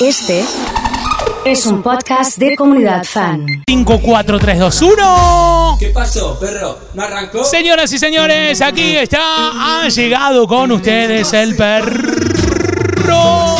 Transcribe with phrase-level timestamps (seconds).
[0.00, 0.44] Este
[1.44, 3.44] es un podcast de comunidad fan.
[3.68, 5.76] 5, 4, 3, 2, 1.
[5.78, 6.78] ¿Qué pasó, perro?
[6.94, 7.44] ¿No arrancó?
[7.44, 13.56] Señoras y señores, aquí está, ha llegado con ustedes el perro.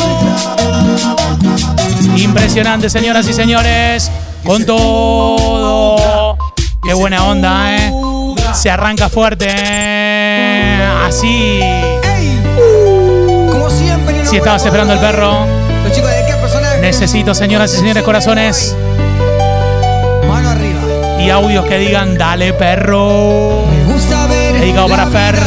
[2.15, 4.11] Impresionante, señoras y señores,
[4.43, 6.37] con todo.
[6.81, 7.93] Qué buena onda, ¿eh?
[8.53, 10.83] Se arranca fuerte, ¿eh?
[11.05, 11.59] Así.
[13.51, 15.45] Como siempre, Si estabas esperando el perro,
[16.81, 18.75] necesito, señoras y señores, corazones
[20.27, 20.81] Mano arriba.
[21.19, 23.65] y audios que digan, dale perro.
[23.69, 24.59] Me gusta ver.
[24.59, 25.39] Dedicado para Fer.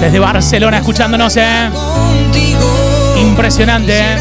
[0.00, 1.70] Desde Barcelona, escuchándonos, ¿eh?
[1.72, 3.16] Contigo.
[3.20, 4.16] Impresionante, ¿eh?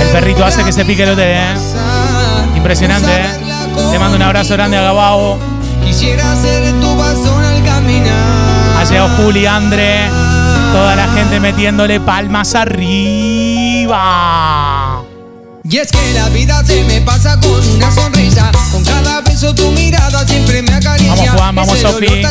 [0.00, 1.54] El perrito hace que se pique el hotel, ¿eh?
[2.56, 3.90] Impresionante, Me ¿eh?
[3.92, 5.38] Te mando un abrazo grande a Gabao.
[5.84, 6.85] Quisiera ser tu
[8.90, 10.08] llegado Juli, Andre.
[10.72, 13.96] Toda la gente metiéndole palmas arriba.
[15.68, 18.52] Y es que la vida se me pasa con una sonrisa.
[18.70, 21.12] Con cada beso tu mirada siempre me acaricia.
[21.14, 22.22] Vamos, Juan, vamos, Sofi.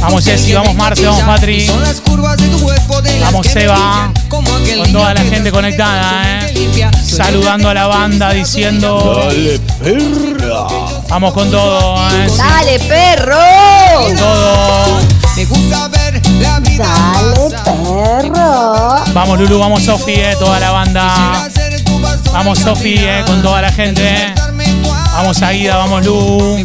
[0.00, 1.64] Vamos, Jessy, vamos, Marce, vamos, Patri.
[1.66, 4.12] Son las curvas de tu cuerpo de Vamos, Seba.
[4.28, 4.44] Con
[4.92, 6.90] toda la gente conectada, ¿eh?
[7.04, 9.28] Saludando a la banda, diciendo.
[9.28, 10.66] Dale, perra.
[11.08, 12.26] Vamos con todo, ¿eh?
[12.36, 13.36] ¡Dale, perro!
[14.06, 14.81] con todo.
[19.42, 21.48] Lulu, vamos, Sofi, eh, toda la banda.
[22.32, 24.00] Vamos, Sofi, eh, con toda la gente.
[24.00, 24.34] eh.
[25.14, 26.64] Vamos, Aida, vamos, Lu.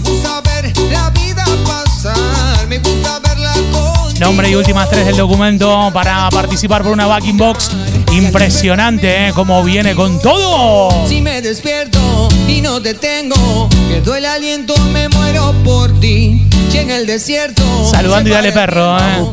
[4.20, 7.72] Nombre y últimas tres del documento para participar por una backing box.
[8.12, 9.32] Impresionante, ¿eh?
[9.34, 11.08] Cómo viene con todo.
[11.08, 16.48] Si me despierto y no te tengo, pierdo el aliento, me muero por ti.
[16.72, 17.64] Si en el desierto.
[17.90, 19.32] Saludando y dale perro, ¿eh?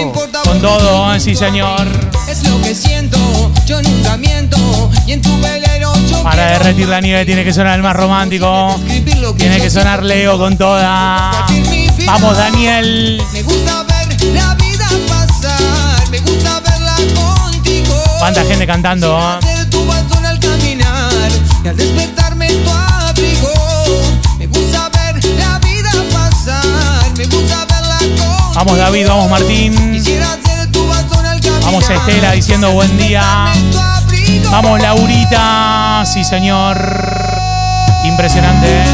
[0.00, 1.18] Importa Con todo, ¿eh?
[1.18, 1.88] Sí, señor.
[2.66, 3.16] Que siento,
[3.64, 4.90] yo nunca miento.
[5.06, 8.74] Y en tu velero yo Para derretir la nieve tiene que sonar el más romántico.
[9.38, 10.02] Tiene que sonar.
[10.02, 11.46] Leo con toda.
[12.06, 13.22] Vamos, Daniel.
[13.32, 17.94] Me gusta ver la vida pasar, me gusta verla contigo.
[18.18, 19.38] Cuánta gente cantando, ¿eh?
[21.68, 23.52] Al despertarme tu abrigo.
[24.40, 28.52] Me gusta ver la vida pasar, me gusta verla contigo.
[28.56, 29.92] Vamos, David, vamos, Martín.
[29.92, 30.55] Quisiera ser
[31.66, 33.50] Vamos, Estela, diciendo buen día.
[33.72, 34.50] Tu abrigo.
[34.52, 36.04] Vamos, Laurita.
[36.06, 36.78] Sí, señor.
[38.04, 38.84] Impresionante.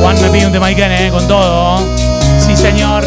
[0.00, 1.78] Juan me pide un tema Iken, eh, con todo.
[2.44, 3.04] Sí, señor.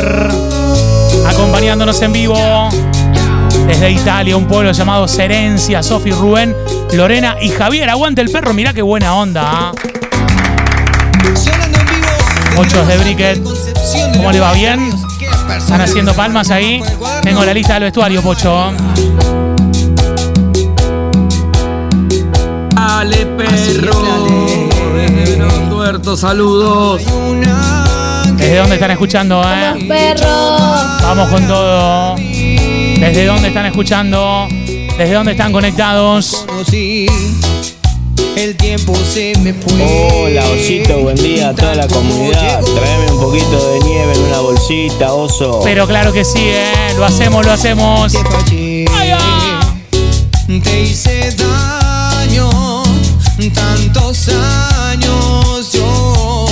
[1.27, 2.69] Acompañándonos en vivo.
[3.67, 6.55] Desde Italia, un pueblo llamado Serencia, Sofi, Rubén,
[6.93, 7.89] Lorena y Javier.
[7.89, 9.73] Aguante el perro, mirá qué buena onda.
[11.21, 11.41] vivo.
[12.57, 13.43] Ocho de Bricket.
[14.13, 14.53] ¿Cómo le va?
[14.53, 14.94] ¿Bien?
[15.57, 16.81] Están haciendo palmas ahí.
[17.21, 18.71] Tengo la lista del vestuario, Pocho.
[22.75, 24.37] Dale, perro.
[24.95, 27.01] Desde los tuertos, saludos.
[28.37, 29.85] ¿Desde dónde están escuchando, eh?
[29.87, 30.57] ¡Perro!
[31.01, 32.15] Vamos con todo.
[32.15, 34.47] ¿Desde dónde están escuchando?
[34.49, 36.45] ¿Desde dónde están conectados?
[38.35, 39.73] El tiempo se me fue.
[40.13, 42.61] Hola, Osito, buen día a toda la comunidad.
[42.61, 45.61] Tráeme un poquito de nieve en una bolsita, oso.
[45.63, 46.93] Pero claro que sí, ¿eh?
[46.97, 48.13] Lo hacemos, lo hacemos.
[48.13, 48.19] Te
[50.63, 52.83] te hice daño,
[53.53, 56.45] tantos años yo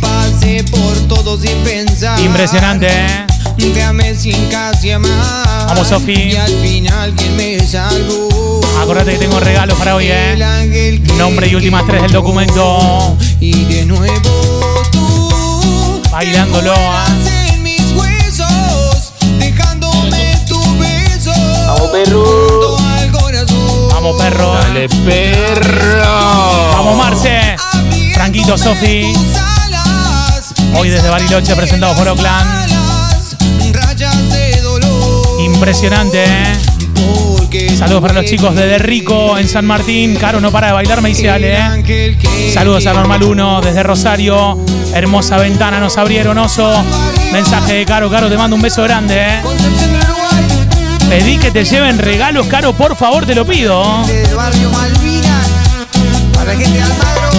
[0.00, 2.18] pasé por todo sin pensar.
[2.20, 3.26] Impresionante, ¿eh?
[3.74, 5.66] Te amé sin casi amar.
[5.68, 6.12] Vamos, Sofi.
[6.12, 8.61] Y al final quien me salvó.
[8.80, 10.98] Acordate que tengo regalos para hoy, ¿eh?
[11.16, 13.16] Nombre y últimas tres del documento.
[13.40, 14.30] Y de nuevo
[14.90, 17.04] tú Bailándolo, ¿ah?
[21.66, 22.76] Vamos, perro.
[23.90, 24.54] Vamos, perro.
[24.54, 26.72] Dale, perro.
[26.72, 27.56] Vamos, Marce.
[28.14, 29.12] Franquito, Sofi.
[30.76, 32.46] Hoy desde Bariloche, presentado por dolor.
[35.40, 36.71] Impresionante, ¿eh?
[37.76, 40.16] Saludos para los chicos de De Rico en San Martín.
[40.16, 42.16] Caro no para de bailar, me dice Ale, ¿eh?
[42.52, 44.58] Saludos a Normal 1 desde Rosario.
[44.94, 46.72] Hermosa ventana nos abrieron, oso.
[47.32, 48.10] Mensaje de Caro.
[48.10, 49.40] Caro, te mando un beso grande, ¿eh?
[51.08, 54.04] Pedí que te lleven regalos, Caro, por favor, te lo pido.
[54.06, 55.48] del barrio Malvinas,
[56.34, 57.30] para que te Almagro.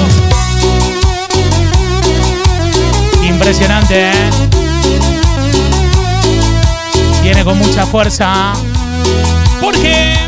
[3.24, 4.30] Impresionante, ¿eh?
[7.22, 8.54] Viene con mucha fuerza.
[9.62, 10.23] Porque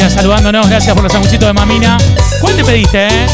[0.00, 0.68] saludándonos.
[0.68, 1.96] Gracias por los sanguchitos de mamina.
[2.40, 3.26] ¿Cuál te pediste, eh?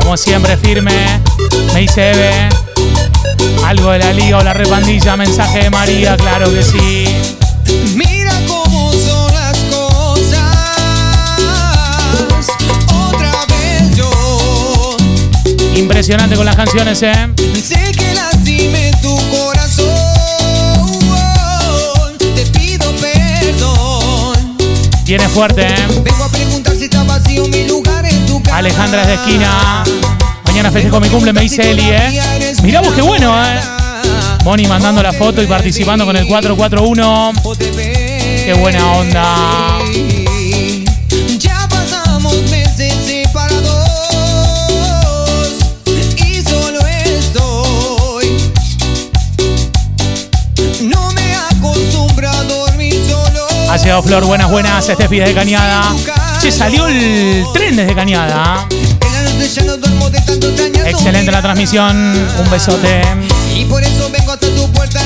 [0.00, 0.92] Como siempre, firme.
[1.74, 2.48] Me dice Eve.
[3.64, 5.16] Algo de la liga o la repandilla.
[5.16, 7.04] Mensaje de María, claro que sí.
[7.96, 10.56] Mira cómo son las cosas.
[13.08, 14.96] Otra vez yo
[15.74, 17.28] Impresionante con las canciones, ¿eh?
[17.62, 19.51] sé que lastimé tu corazón.
[25.12, 25.86] Viene fuerte, ¿eh?
[26.02, 28.56] Vengo a preguntar si está vacío mi lugar en tu casa.
[28.56, 29.84] Alejandra es de esquina.
[30.46, 32.54] Mañana festejo mi cumple, me dice Eli, ¿eh?
[32.62, 33.60] Mirá vos qué bueno, ¿eh?
[34.42, 37.32] Moni mandando la foto y participando con el 441.
[37.58, 39.71] Qué buena onda.
[54.00, 54.86] Flor, buenas, buenas.
[54.86, 55.82] Steffi desde Cañada.
[56.40, 58.66] Che, salió el tren desde Cañada.
[58.70, 61.94] De Excelente la transmisión.
[62.38, 63.02] Un besote.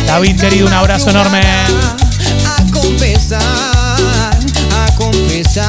[0.06, 1.40] David, querido, un abrazo enorme.
[1.40, 5.68] A confesar, a confesar.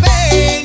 [0.00, 0.62] De.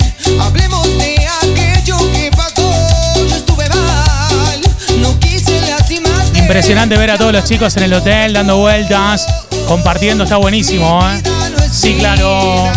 [6.33, 9.27] Impresionante ver a todos los chicos en el hotel dando vueltas,
[9.67, 10.23] compartiendo.
[10.23, 11.21] Está buenísimo, ¿eh?
[11.71, 12.71] Sí, claro.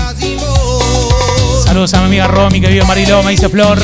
[1.64, 3.78] Saludos a mi amiga Romy que vive en Mariló, me dice Flor.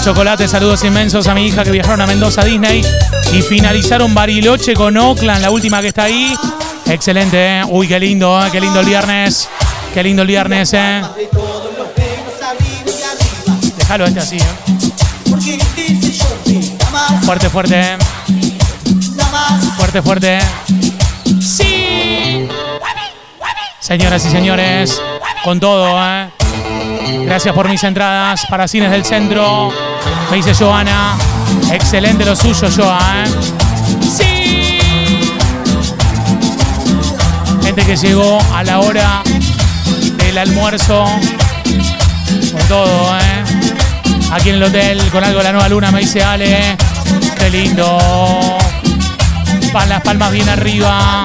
[0.00, 0.02] Separar.
[0.02, 2.82] Muchos chocolates, saludos inmensos a mi hija que viajaron a Mendoza, Disney
[3.32, 6.34] y finalizaron Bariloche con Oakland, la última que está ahí.
[6.86, 7.64] Excelente, ¿eh?
[7.68, 8.48] Uy, qué lindo, ¿eh?
[8.50, 9.48] Qué lindo el viernes.
[9.92, 11.02] Qué lindo el viernes, ¿eh?
[13.76, 14.42] Déjalo este así, ¿eh?
[17.24, 17.98] Fuerte, fuerte, ¿eh?
[19.76, 20.38] Fuerte, fuerte.
[21.38, 22.48] ¡Sí!
[23.80, 25.02] Señoras y señores,
[25.44, 26.30] con todo, ¿eh?
[27.32, 29.72] Gracias por mis entradas para Cines del Centro.
[30.30, 31.16] Me dice Joana.
[31.72, 33.30] Excelente lo suyo, Joa, ¿eh?
[34.02, 34.78] ¡Sí!
[37.62, 39.22] Gente que llegó a la hora
[40.18, 41.06] del almuerzo.
[42.52, 43.44] Con todo, ¿eh?
[44.30, 46.76] Aquí en el hotel, con algo de la nueva luna, me dice Ale.
[47.38, 47.98] Qué lindo.
[49.88, 51.24] Las palmas bien arriba.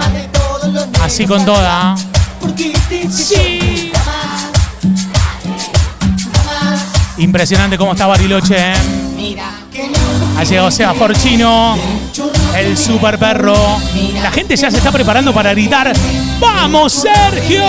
[1.04, 1.98] Así con toda.
[3.12, 3.67] Sí.
[7.18, 8.56] Impresionante cómo está Bariloche.
[8.58, 8.74] ¿eh?
[10.38, 11.78] Ha llegado Seba Forchino,
[12.56, 13.56] el super perro.
[14.22, 15.92] La gente ya se está preparando para gritar.
[16.40, 17.64] ¡Vamos, Sergio!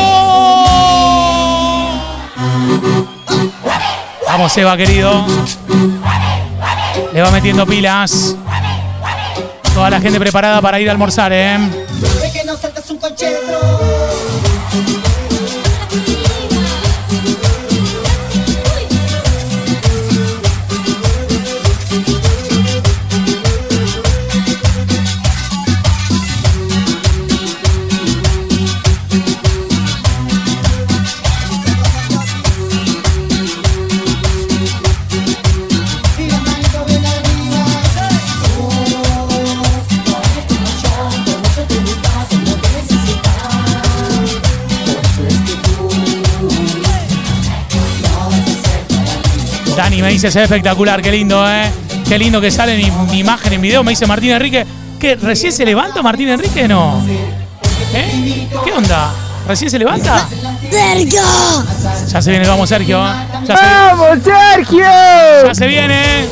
[4.26, 5.24] Vamos, Seba, querido.
[7.12, 8.36] Le va metiendo pilas.
[9.72, 11.58] Toda la gente preparada para ir a almorzar, ¿eh?
[49.88, 51.70] Dani me dice, se ve espectacular, qué lindo, ¿eh?
[52.06, 53.82] Qué lindo que sale mi, mi imagen en video.
[53.82, 54.66] Me dice Martín Enrique,
[55.00, 55.16] ¿qué?
[55.16, 56.68] ¿Recién se levanta Martín Enrique?
[56.68, 57.02] No.
[57.94, 58.46] ¿Eh?
[58.66, 59.10] ¿Qué onda?
[59.46, 60.28] ¿Recién se levanta?
[60.70, 61.22] ¡Sergio!
[62.06, 62.98] Ya se viene, vamos Sergio.
[62.98, 63.12] ¿eh?
[63.46, 64.84] Ya se, ¡Vamos, Sergio!
[65.46, 66.28] ya se viene.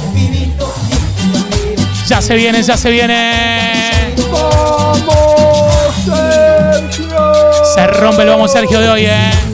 [2.06, 4.14] Ya se viene, ya se viene.
[4.30, 7.32] ¡Vamos, Sergio!
[7.74, 9.45] Se rompe el vamos Sergio de hoy, ¿eh?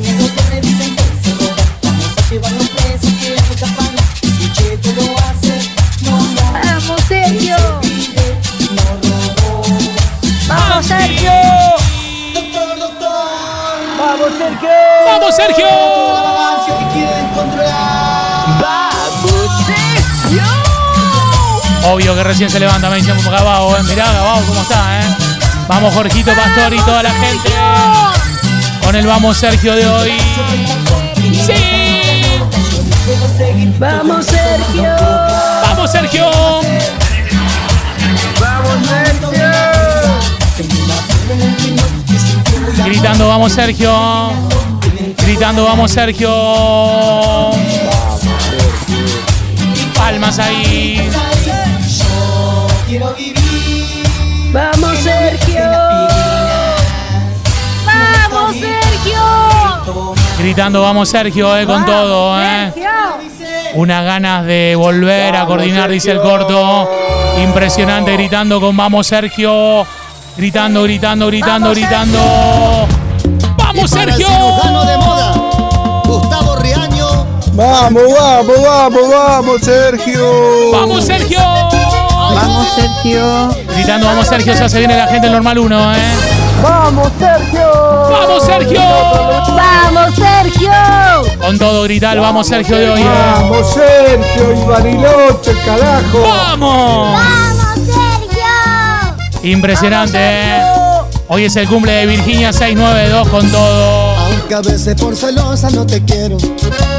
[15.12, 15.66] ¡Vamos Sergio!
[21.85, 23.83] Obvio que recién se levanta, me dice Gabao, ¿eh?
[23.83, 25.04] Mirá Gabao cómo está, ¿eh?
[25.69, 27.50] Vamos Jorgito Pastor y toda la gente.
[28.83, 30.12] Con el vamos Sergio de hoy.
[31.45, 32.40] ¡Sí!
[33.78, 34.97] ¡Vamos, Sergio!
[35.62, 36.31] ¡Vamos Sergio!
[38.40, 39.42] ¡Vamos, Sergio!
[42.87, 44.51] Gritando, vamos Sergio.
[45.33, 46.31] Gritando, vamos Sergio.
[49.97, 51.11] Palmas ahí.
[54.53, 55.65] Vamos, Sergio.
[57.87, 60.15] Vamos, Sergio.
[60.39, 62.71] Gritando, vamos Sergio, eh, con todo, eh.
[63.73, 66.91] Unas ganas de volver a coordinar, dice el corto.
[67.43, 69.87] Impresionante, gritando con vamos Sergio.
[70.37, 72.72] Gritando, gritando, gritando, gritando.
[73.83, 74.29] ¡Vamos, Sergio!
[74.87, 75.35] de moda,
[76.05, 77.27] Gustavo Riaño.
[77.53, 80.71] Vamos, vamos, vamos, vamos, Sergio.
[80.71, 81.41] ¡Vamos, Sergio!
[81.41, 83.49] Vamos, Sergio.
[83.75, 84.55] Gritando, vamos, Sergio.
[84.55, 85.99] Ya se viene la gente del normal 1, ¿eh?
[86.62, 87.71] Vamos, Sergio.
[88.09, 88.81] ¡Vamos, Sergio!
[89.49, 91.39] Vamos, Sergio.
[91.41, 93.11] Con todo, gritar, vamos, Sergio de hoy, ¿eh?
[93.35, 96.23] Vamos, Sergio y Bariloche, carajo.
[96.23, 97.21] ¡Vamos!
[97.21, 99.43] Vamos, Sergio.
[99.43, 100.72] Impresionante, ¿eh?
[101.35, 104.17] Hoy es el cumple de Virginia 692 con todo.
[104.19, 106.37] Aunque a veces por celosa no te quiero.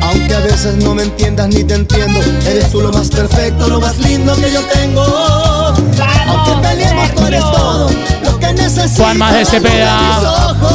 [0.01, 2.19] Aunque a veces no me entiendas ni te entiendo.
[2.47, 5.03] Eres tú lo más perfecto, lo más lindo que yo tengo.
[5.03, 7.91] Aunque peleemos, tú eres todo
[8.23, 9.03] lo que necesito.
[9.03, 9.99] Juan Más de Cepeda,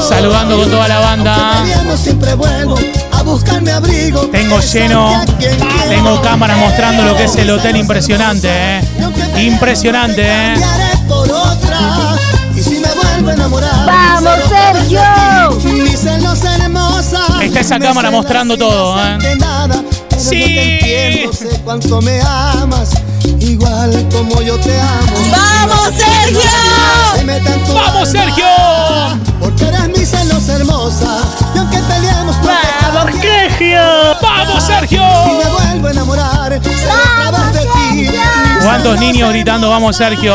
[0.08, 1.58] saludando con toda la banda.
[1.58, 2.76] Aunque peleemos, siempre vuelvo
[3.10, 4.20] a buscarme abrigo.
[4.28, 5.20] Tengo lleno,
[5.88, 8.80] tengo cámaras mostrando lo que es el hotel impresionante, ¿eh?
[9.36, 10.54] Impresionante, ¿eh?
[13.36, 15.00] Vamos, Sergio.
[17.40, 19.18] Está esa cámara mostrando todo, ¿eh?
[20.16, 21.24] Sí.
[21.64, 22.90] cuánto me amas.
[23.40, 25.16] Igual como yo te amo.
[25.30, 26.40] Vamos, Sergio.
[27.74, 28.46] ¡Vamos, Sergio!
[29.40, 31.18] Porque eres mi celos hermosa.
[31.54, 31.98] Y aunque te
[32.44, 33.14] Vamos.
[33.20, 33.80] Sergio.
[34.22, 35.02] ¡Vamos, Si Sergio!
[35.02, 38.10] me vuelvo a enamorar, de ti.
[38.62, 40.34] ¿Cuántos niños gritando, vamos, Sergio?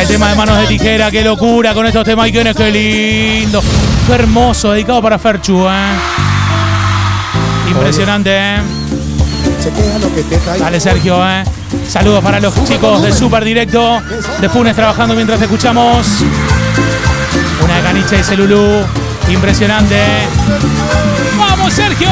[0.00, 3.60] El tema de manos de tijera, qué locura con estos temas icónicos, qué lindo.
[4.08, 5.92] Hermoso, dedicado para Ferchu, ¿eh?
[7.68, 8.60] Impresionante, ¿eh?
[10.58, 11.42] Dale, Sergio, ¿eh?
[11.88, 14.00] Saludos para los chicos de Super Directo,
[14.40, 16.06] de Funes trabajando mientras escuchamos.
[17.62, 18.84] Una de Caniche y Celulú.
[19.28, 20.00] Impresionante.
[21.36, 22.08] ¡Vamos, Sergio!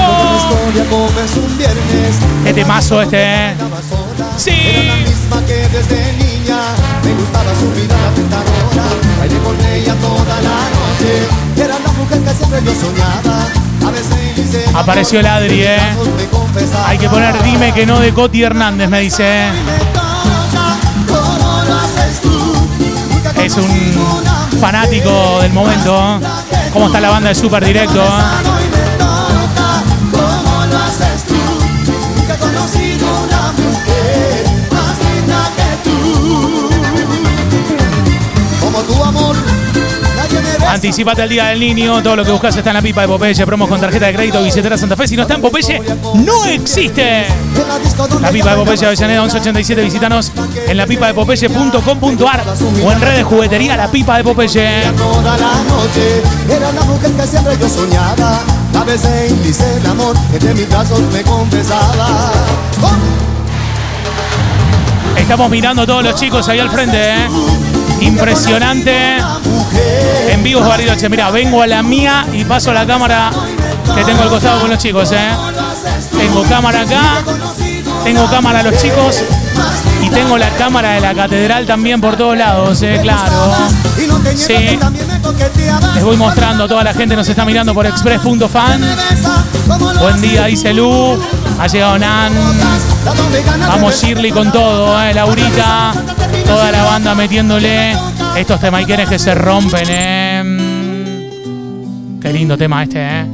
[2.44, 3.54] Qué temazo este, ¿eh?
[4.36, 4.52] Sí.
[7.06, 8.84] Me gustaba su mirada tentadora.
[9.20, 11.28] Bailé con ella toda la noche.
[11.56, 13.46] Era la mujer que siempre yo soñaba.
[13.86, 15.78] A veces Apareció el Adri, ¿eh?
[16.84, 19.46] Hay que poner dime que no de Coti Hernández, me dice.
[19.46, 19.50] ¿eh?
[23.44, 26.18] Es un fanático del momento.
[26.20, 26.26] ¿eh?
[26.72, 28.02] ¿Cómo está la banda de Super Directo?
[28.02, 28.45] ¿eh?
[40.68, 42.02] Anticipate al Día del Niño.
[42.02, 43.46] Todo lo que buscas está en la pipa de Popeye.
[43.46, 45.08] Promos con tarjeta de crédito billetera Santa Fe.
[45.08, 45.82] Si no está en Popeye,
[46.14, 47.26] no existe.
[47.56, 49.82] La La pipa de Popeye Avellaneda 1187.
[49.82, 50.32] Visítanos
[50.66, 52.44] en la pipa de Popeye.com.ar
[52.84, 54.82] o en redes juguetería La Pipa de Popeye.
[54.96, 58.40] Toda la noche era la mujer que siempre yo soñaba.
[58.78, 62.32] A veces hice el amor, entre mis brazos me confesaba.
[65.16, 66.98] Estamos mirando a todos los chicos ahí al frente.
[66.98, 67.75] ¿eh?
[68.00, 69.16] Impresionante.
[70.28, 71.08] En vivo Bariloche.
[71.08, 73.30] Mira, vengo a la mía y paso a la cámara
[73.94, 75.12] que tengo al costado con los chicos.
[75.12, 75.30] ¿eh?
[76.16, 77.22] Tengo cámara acá,
[78.04, 79.22] tengo cámara a los chicos
[80.02, 82.82] y tengo la cámara de la catedral también por todos lados.
[82.82, 82.98] ¿eh?
[83.02, 83.54] Claro.
[84.34, 84.78] Sí.
[85.94, 88.80] Les voy mostrando a toda la gente, nos está mirando por express.fan.
[90.00, 91.18] Buen día, dice Lu.
[91.58, 92.32] Ha llegado Nan.
[93.68, 95.14] Vamos Shirley con todo, ¿eh?
[95.14, 95.92] Laurita.
[96.46, 97.96] Toda la banda metiéndole
[98.36, 100.66] estos temaiquenes que se rompen, ¿eh?
[102.20, 103.26] Qué lindo tema este, ¿eh?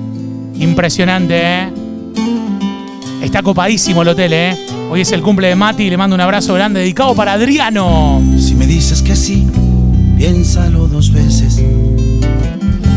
[0.59, 1.73] Impresionante, ¿eh?
[3.23, 4.67] Está copadísimo el hotel, ¿eh?
[4.91, 8.23] Hoy es el cumple de Mati y le mando un abrazo grande dedicado para Adriano.
[8.39, 9.47] Si me dices que sí,
[10.17, 11.63] piénsalo dos veces.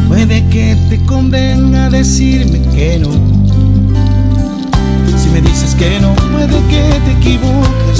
[0.07, 3.09] Puede que te convenga decirme que no.
[5.17, 7.99] Si me dices que no, puede que te equivoques.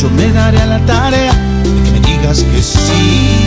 [0.00, 1.32] Yo me daré a la tarea
[1.62, 3.46] de que me digas que sí.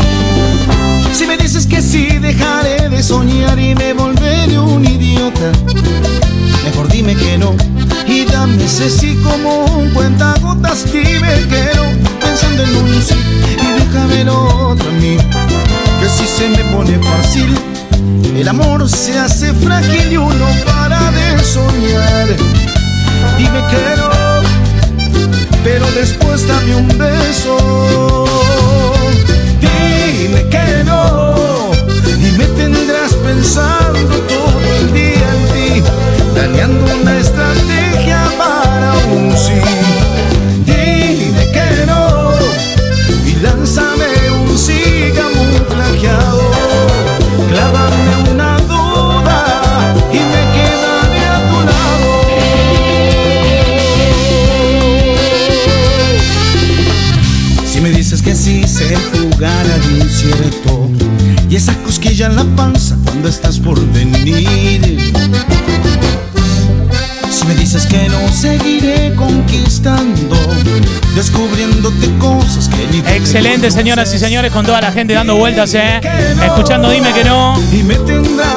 [1.14, 5.52] Si me dices que sí, dejaré de soñar y me volveré un idiota.
[6.64, 7.56] Mejor dime que no
[8.08, 10.86] y dame ese sí como un cuentagotas.
[10.92, 11.84] Dime que no,
[12.20, 13.16] pensando en un sí
[13.62, 15.18] y déjame lo otro a mí.
[16.04, 17.58] Que si se me pone fácil,
[18.36, 22.28] el amor se hace frágil y uno para de soñar.
[23.38, 24.12] Dime que no,
[25.64, 28.26] pero después dame un beso.
[29.62, 31.72] dime que no.
[32.20, 35.90] Y me tendrás pensando todo el día en ti,
[36.34, 39.93] planeando una estrategia para un sí.
[58.84, 60.90] Sé jugar al incierto
[61.50, 65.12] y esa cosquilla en la panza cuando estás por venir.
[67.30, 70.36] Si me dices que no, seguiré conquistando,
[71.16, 75.74] descubriéndote cosas que ni te Excelente, señoras y señores, con toda la gente dando vueltas,
[75.74, 76.00] ¿eh?
[76.44, 77.60] Escuchando Dime que no.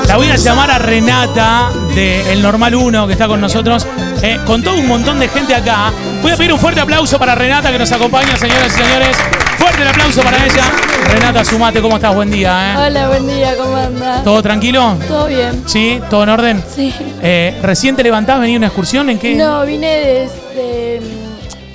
[0.06, 3.86] La voy a llamar a Renata de El Normal 1 que está con nosotros,
[4.22, 5.92] eh, con todo un montón de gente acá.
[6.22, 9.45] Voy a pedir un fuerte aplauso para Renata que nos acompaña, señoras y señores.
[9.58, 10.64] Fuerte el aplauso para ella.
[11.10, 12.14] Renata, sumate, ¿cómo estás?
[12.14, 12.86] Buen día, ¿eh?
[12.86, 14.24] Hola, buen día, ¿cómo andás?
[14.24, 14.96] ¿Todo tranquilo?
[15.08, 15.62] ¿Todo bien?
[15.66, 16.00] ¿Sí?
[16.10, 16.64] ¿Todo en orden?
[16.74, 16.92] Sí.
[17.22, 18.40] Eh, ¿Recién te levantás?
[18.40, 19.08] ¿Venís a una excursión?
[19.10, 19.34] ¿En qué?
[19.34, 21.00] No, vine de, de-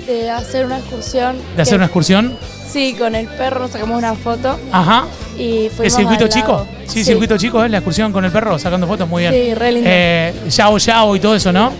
[0.06, 1.36] de hacer una excursión.
[1.56, 2.36] ¿De hacer una excursión?
[2.70, 5.04] Sí, con el perro sacamos una foto Ajá.
[5.38, 6.66] y ¿Es circuito chico?
[6.86, 7.68] Sí, circuito chico, ¿eh?
[7.68, 9.32] La excursión con el perro, sacando fotos, muy bien.
[9.34, 9.88] Sí, re lindo.
[9.92, 11.72] Eh, Yao Yao y todo eso, ¿no?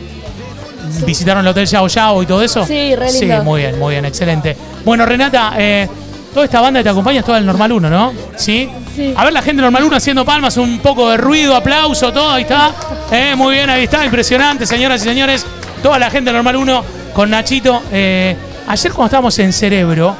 [1.07, 2.67] ¿Visitaron el hotel Yao Yao y todo eso?
[2.67, 3.39] Sí, re lindo.
[3.39, 4.57] Sí, muy bien, muy bien, excelente.
[4.85, 5.89] Bueno, Renata, eh,
[6.35, 8.13] toda esta banda que te acompaña es toda el Normal 1, ¿no?
[8.37, 8.69] ¿Sí?
[8.97, 9.15] Sí.
[9.17, 12.31] A ver la gente del Normal 1 haciendo palmas, un poco de ruido, aplauso, todo,
[12.31, 12.73] ahí está.
[13.11, 15.47] Eh, muy bien, ahí está, impresionante, señoras y señores.
[15.83, 16.85] Toda la gente del Normal 1
[17.15, 17.83] con Nachito.
[17.93, 18.37] Eh,
[18.67, 20.17] ayer cuando estábamos en Cerebro,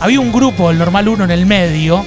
[0.00, 2.04] había un grupo del Normal 1 en el medio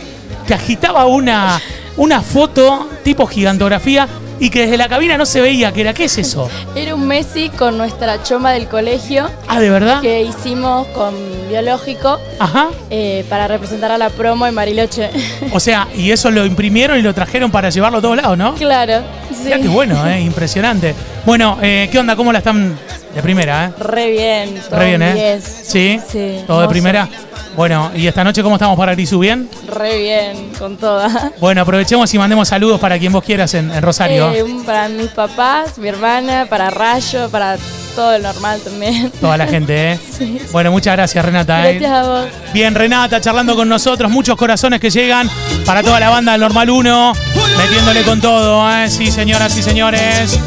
[0.48, 1.62] que agitaba una,
[1.98, 4.08] una foto tipo gigantografía
[4.40, 5.94] y que desde la cabina no se veía que era.
[5.94, 6.50] ¿Qué es eso?
[6.76, 10.02] Era un Messi con nuestra choma del colegio Ah, ¿de verdad?
[10.02, 11.14] que hicimos con
[11.50, 12.70] biológico Ajá.
[12.90, 15.10] eh, para representar a la promo en Bariloche.
[15.52, 18.54] O sea, y eso lo imprimieron y lo trajeron para llevarlo a todos lados, ¿no?
[18.56, 19.46] claro, sí.
[19.46, 20.22] Mirá qué bueno, ¿eh?
[20.22, 20.94] impresionante.
[21.26, 22.16] Bueno, eh, ¿qué onda?
[22.16, 22.78] ¿Cómo la están
[23.14, 23.66] de primera?
[23.66, 23.72] ¿eh?
[23.80, 25.14] Re bien, todo Re bien, ¿eh?
[25.14, 25.44] 10.
[25.64, 26.70] Sí, Sí, todo de hermoso.
[26.70, 27.08] primera.
[27.56, 29.20] Bueno, ¿y esta noche cómo estamos para Grisú?
[29.20, 29.50] ¿Bien?
[29.68, 31.32] Re bien, con toda.
[31.40, 34.32] Bueno, aprovechemos y mandemos saludos para quien vos quieras en, en Rosario.
[34.34, 37.58] Eh, un para mis papás, mi hermana, para Rayo, para
[37.96, 39.12] todo el normal también.
[39.20, 40.00] Toda la gente, ¿eh?
[40.18, 40.40] Sí.
[40.52, 41.70] Bueno, muchas gracias, Renata.
[41.70, 41.80] ¿eh?
[41.80, 42.26] Gracias a vos.
[42.54, 44.10] Bien, Renata, charlando con nosotros.
[44.10, 45.30] Muchos corazones que llegan
[45.66, 47.14] para toda la banda del Normal 1.
[47.58, 48.90] Metiéndole con todo, ¿eh?
[48.90, 50.40] Sí, señoras y señores.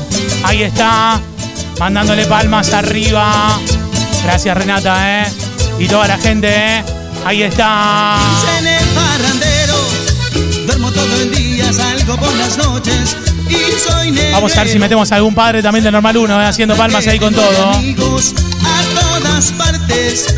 [0.45, 1.21] Ahí está.
[1.79, 3.59] Mandándole palmas arriba.
[4.25, 5.27] Gracias, Renata, ¿eh?
[5.79, 6.85] Y toda la gente, ¿eh?
[7.25, 8.17] Ahí está.
[14.33, 16.47] Vamos a ver si metemos a algún padre también del Normal 1, ¿eh?
[16.47, 17.73] haciendo palmas ahí con todo.
[17.75, 20.35] Amigos a todas partes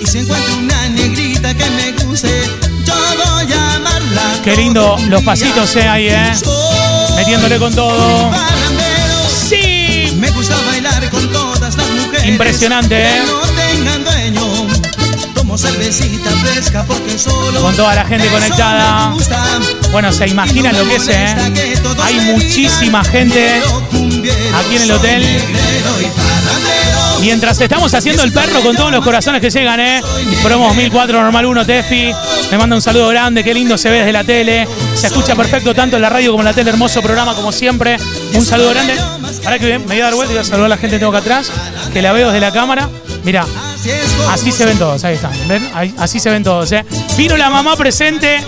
[0.00, 2.42] y si encuentro una negrita que me guste,
[2.84, 4.22] yo voy a amarla.
[4.42, 5.88] Qué lindo los pasitos, ¿eh?
[5.88, 6.32] Ahí, ¿eh?
[7.16, 8.30] Metiéndole con todo.
[16.86, 17.60] Porque solo.
[17.60, 19.14] Con toda la gente conectada.
[19.92, 21.34] Bueno, se imaginan lo que es, ¿eh?
[22.02, 23.62] Hay muchísima gente
[24.54, 25.42] aquí en el hotel.
[27.20, 30.02] Mientras estamos haciendo el perro con todos los corazones que llegan, ¿eh?
[30.42, 32.12] Promo 2004 Normal 1 Tefi.
[32.50, 34.68] Me manda un saludo grande, qué lindo se ve desde la tele.
[34.94, 36.70] Se escucha perfecto tanto en la radio como en la tele.
[36.70, 37.96] Hermoso programa como siempre.
[38.34, 38.94] Un saludo grande.
[39.44, 41.00] Ahora que me voy a dar vuelta y voy a saludar a la gente que
[41.00, 41.50] tengo acá atrás,
[41.92, 42.88] que la veo desde la cámara.
[43.24, 43.44] Mira,
[44.30, 45.32] así se ven todos, ahí están.
[45.48, 45.68] ¿Ven?
[45.74, 46.84] Ahí- así se ven todos, ¿eh?
[47.16, 48.40] Vino la mamá presente.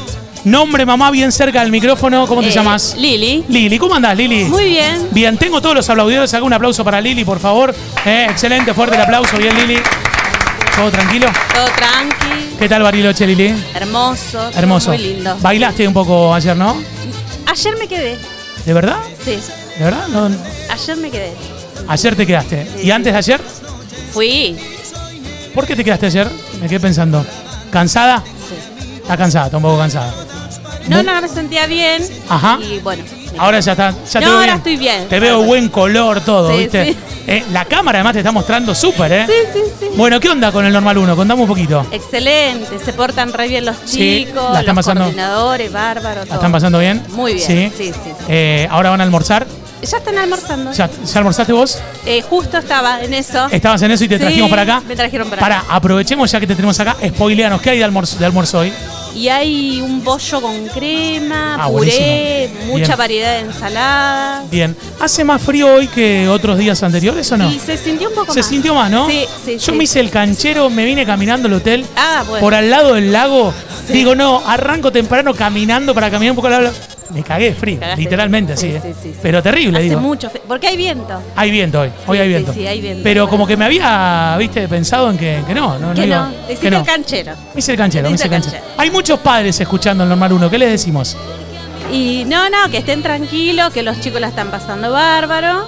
[0.44, 2.26] Nombre mamá bien cerca del micrófono.
[2.26, 2.94] ¿Cómo te Eh, llamas?
[2.96, 3.44] Lili.
[3.48, 4.44] Lili, ¿cómo andás, Lili?
[4.44, 5.08] Muy bien.
[5.10, 6.32] Bien, tengo todos los aplaudidores.
[6.32, 7.74] Hago un aplauso para Lili, por favor.
[8.06, 9.36] Eh, excelente, fuerte el aplauso.
[9.36, 9.78] Bien, Lili.
[10.76, 11.26] ¿Todo tranquilo?
[11.52, 13.52] Todo tranqui, ¿Qué tal Bariloche, Lili?
[13.74, 14.48] hermoso.
[14.54, 14.90] Hermoso.
[14.90, 15.36] Muy lindo.
[15.40, 16.80] Bailaste un poco ayer, ¿no?
[17.46, 18.16] Ayer me quedé.
[18.64, 18.96] ¿De verdad?
[19.24, 19.38] Sí.
[19.76, 20.06] ¿De verdad?
[20.08, 20.30] No,
[20.70, 21.32] Ayer me quedé.
[21.88, 22.66] Ayer te quedaste.
[22.82, 23.40] ¿Y antes de ayer?
[24.12, 24.56] Fui.
[25.54, 26.28] ¿Por qué te quedaste ayer?
[26.60, 27.24] Me quedé pensando.
[27.70, 28.22] ¿Cansada?
[28.48, 28.96] Sí.
[29.02, 30.14] Está cansada, está un poco cansada.
[30.88, 32.02] No, no me sentía bien.
[32.28, 32.58] Ajá.
[32.62, 33.02] Y bueno.
[33.36, 33.90] Ahora ya está.
[34.10, 34.56] Ya te veo ahora bien.
[34.56, 35.08] estoy bien.
[35.08, 36.84] Te veo buen color, todo, Sí, ¿viste?
[36.92, 36.96] sí.
[37.26, 39.26] Eh, la cámara además te está mostrando súper, ¿eh?
[39.26, 39.86] Sí, sí, sí.
[39.96, 41.14] Bueno, ¿qué onda con el Normal 1?
[41.14, 41.84] Contame un poquito.
[41.92, 46.26] Excelente, se portan re bien los Sí, chicos, la están los pasando- coordinadores, bárbaros.
[46.26, 47.02] ¿La están pasando bien?
[47.10, 47.70] Muy bien, Sí.
[47.76, 48.24] sí, sí, sí.
[48.28, 49.46] Eh, ¿Ahora van a almorzar?
[49.82, 50.72] Ya están almorzando.
[50.72, 51.78] ¿Ya, ya almorzaste vos?
[52.04, 53.46] Eh, justo estaba en eso.
[53.50, 54.82] ¿Estabas en eso y te Sí, trajimos para acá?
[54.86, 55.74] Me trajeron para Para, acá.
[55.74, 58.72] aprovechemos ya que te tenemos acá, spoileanos, ¿qué hay de almuerzo, de almuerzo hoy?
[59.14, 62.72] Y hay un bollo con crema, Ah, puré, buenísimo.
[62.72, 62.98] mucha Bien.
[62.98, 64.50] variedad de ensaladas.
[64.50, 64.76] Bien.
[65.00, 67.50] ¿Hace más frío hoy que otros días anteriores o no?
[67.50, 68.48] Y se sintió un poco Se más.
[68.48, 69.08] sintió más, ¿no?
[69.08, 69.72] Sí, sí, Yo sí.
[69.72, 71.86] me hice el canchero, me vine caminando al hotel.
[71.96, 72.40] Ah, bueno.
[72.44, 73.52] Por al lado del lago.
[73.88, 76.74] Digo, no, arranco temprano caminando para caminar un poco al lado.
[77.10, 78.02] Me cagué frío, Cagaste.
[78.02, 78.66] literalmente así.
[78.68, 78.80] ¿eh?
[78.82, 79.18] sí, sí, sí.
[79.22, 80.00] Pero terrible, Hace digo.
[80.00, 81.20] mucho porque hay viento.
[81.36, 82.52] Hay viento hoy, hoy hay viento.
[82.52, 83.02] sí, hay viento.
[83.02, 86.32] Pero como que me había, viste, pensado en que, que no, no, que iba- no,
[86.46, 86.78] te que no.
[86.80, 87.32] el canchero.
[87.54, 88.58] Me hice el canchero, me hice el canchero.
[88.76, 91.16] Hay muchos padres escuchando el Normal 1, ¿qué les decimos?
[91.92, 95.66] Y no, no, que estén tranquilos, que los chicos la están pasando bárbaro.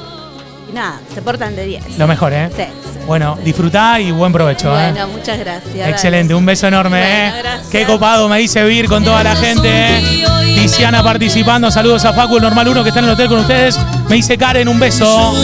[0.73, 1.99] Nada, se portan de 10.
[1.99, 2.49] Lo mejor, ¿eh?
[2.57, 2.63] Sí.
[3.07, 4.93] Bueno, disfrutá y buen provecho, ¿eh?
[4.93, 5.89] Bueno, muchas gracias.
[5.89, 7.33] Excelente, un beso enorme, Bueno, ¿eh?
[7.43, 7.69] gracias.
[7.69, 9.69] Qué copado me dice Vir con toda la gente.
[9.69, 10.25] ¿eh?
[10.55, 13.79] Tiziana participando, saludos a Facu, el Normal 1 que está en el hotel con ustedes.
[14.09, 15.35] Me dice Karen, un beso.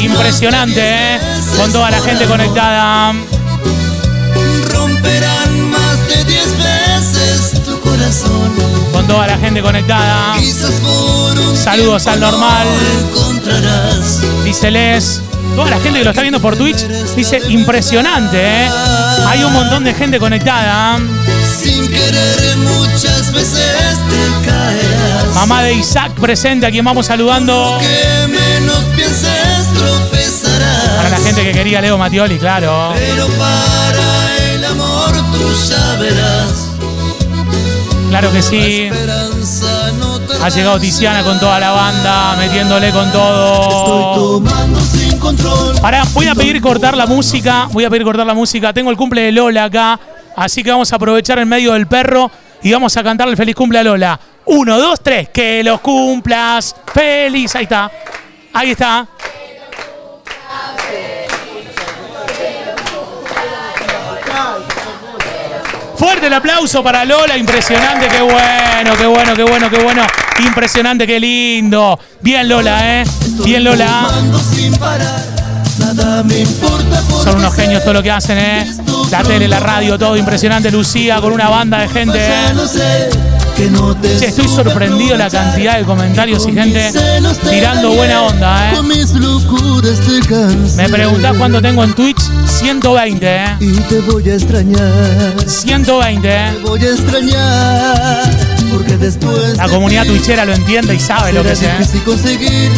[0.00, 1.18] Impresionante, ¿eh?
[1.56, 3.12] Con toda la gente conectada.
[4.72, 8.67] Romperán más de 10 veces tu corazón.
[9.08, 10.36] Toda la gente conectada.
[11.56, 12.68] Saludos al normal.
[14.44, 15.22] Dice Les.
[15.56, 18.70] Toda la gente que lo está viendo por Twitch dice impresionante, ¿eh?
[19.26, 21.00] Hay un montón de gente conectada.
[21.60, 25.34] Sin querer muchas veces te caerás.
[25.34, 27.78] Mamá de Isaac presente, a quien vamos saludando.
[27.80, 30.88] Que menos pienses tropezarás.
[30.96, 32.92] Para la gente que quería Leo Matioli, claro.
[32.94, 36.67] Pero para el amor tú ya verás.
[38.08, 38.88] Claro que sí.
[40.42, 44.42] Ha llegado Tiziana con toda la banda, metiéndole con todo.
[45.80, 47.68] Pará, voy a pedir cortar la música.
[47.72, 48.72] Voy a pedir cortar la música.
[48.72, 50.00] Tengo el cumple de Lola acá.
[50.36, 52.30] Así que vamos a aprovechar el medio del perro
[52.62, 54.18] y vamos a cantarle el feliz cumple a Lola.
[54.46, 55.28] Uno, dos, tres.
[55.28, 56.74] Que los cumplas.
[56.92, 57.54] Feliz.
[57.56, 57.90] Ahí está.
[58.52, 59.06] Ahí está.
[65.98, 70.02] Fuerte el aplauso para Lola, impresionante, qué bueno, qué bueno, qué bueno, qué bueno,
[70.46, 71.98] impresionante, qué lindo.
[72.20, 73.04] Bien Lola, ¿eh?
[73.44, 74.08] Bien Lola.
[77.24, 78.76] Son unos genios todo lo que hacen, ¿eh?
[79.10, 80.70] La tele, la radio, todo impresionante.
[80.70, 82.54] Lucía con una banda de gente, ya ¿eh?
[84.22, 86.92] estoy sorprendido la cantidad de comentarios y gente
[87.50, 88.72] tirando buena onda, ¿eh?
[90.76, 92.20] Me preguntás cuánto tengo en Twitch.
[92.68, 93.56] 120, ¿eh?
[93.60, 95.34] Y te voy a extrañar.
[95.46, 96.52] 120, ¿eh?
[96.52, 98.30] Te voy a extrañar.
[98.70, 99.56] Porque después.
[99.56, 101.72] La de comunidad ti twitchera lo entiende y sabe lo que es, ¿eh?
[101.78, 102.70] difícil conseguir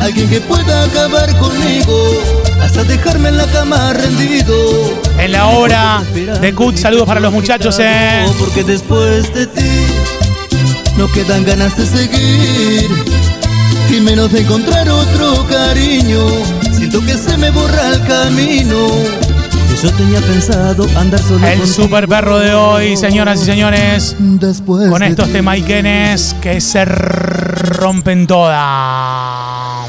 [0.00, 2.22] alguien que pueda acabar conmigo.
[2.62, 4.54] Hasta dejarme en la cama rendido.
[5.18, 6.02] En la obra
[6.40, 8.24] de Cut, saludos para los muchachos, ¿eh?
[8.38, 9.70] Porque después de ti
[10.96, 12.90] no quedan ganas de seguir
[13.90, 16.65] y menos de encontrar otro cariño.
[16.96, 18.88] Siento que se me borra el camino.
[19.82, 24.16] Yo tenía pensado andar solo El super perro de hoy, señoras y señores.
[24.18, 25.32] Después Con de estos ti.
[25.34, 29.86] temaiquenes que se rompen todas.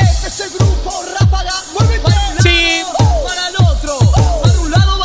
[0.00, 1.52] Este es el grupo Ráfaga.
[1.76, 2.12] Muévete.
[2.44, 2.82] Sí.
[3.26, 3.98] Para el otro.
[4.42, 5.00] Para un lado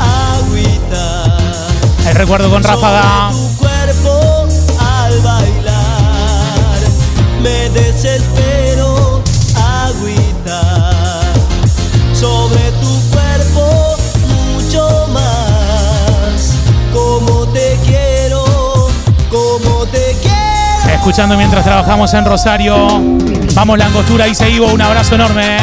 [0.00, 0.34] va.
[0.34, 1.38] Agüita.
[2.08, 3.30] El recuerdo con Ráfaga.
[21.02, 22.76] Escuchando mientras trabajamos en Rosario.
[23.54, 25.56] Vamos, la angostura, dice Ivo, un abrazo enorme.
[25.56, 25.58] ¿eh?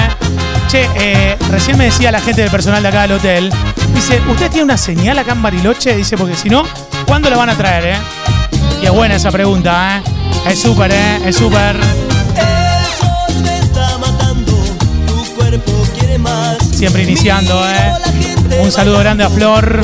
[0.68, 3.54] Che, eh, recién me decía la gente del personal de acá del hotel.
[3.96, 5.96] Dice, ¿usted tiene una señal acá en Bariloche?
[5.96, 6.66] Dice, porque si no,
[7.08, 7.98] ¿cuándo la van a traer, eh?
[8.82, 10.04] Y es buena esa pregunta,
[10.46, 10.52] ¿eh?
[10.52, 11.22] Es súper, ¿eh?
[11.26, 11.78] Es súper.
[16.74, 17.94] Siempre iniciando, ¿eh?
[18.62, 19.80] Un saludo grande a Flor.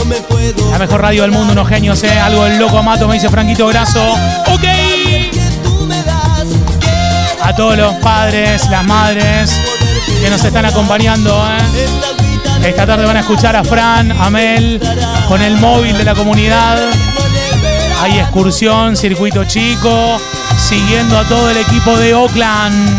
[0.70, 2.20] La mejor radio del mundo, unos genios, ¿eh?
[2.20, 4.04] Algo del loco Amato, me dice Franquito Graso.
[4.54, 4.95] ¡Ok!
[7.46, 9.62] A todos los padres, las madres
[10.20, 12.68] que nos están acompañando, ¿eh?
[12.68, 14.82] Esta tarde van a escuchar a Fran, a Mel,
[15.28, 16.80] con el móvil de la comunidad.
[18.02, 20.20] Hay excursión, circuito chico,
[20.58, 22.90] siguiendo a todo el equipo de Oakland.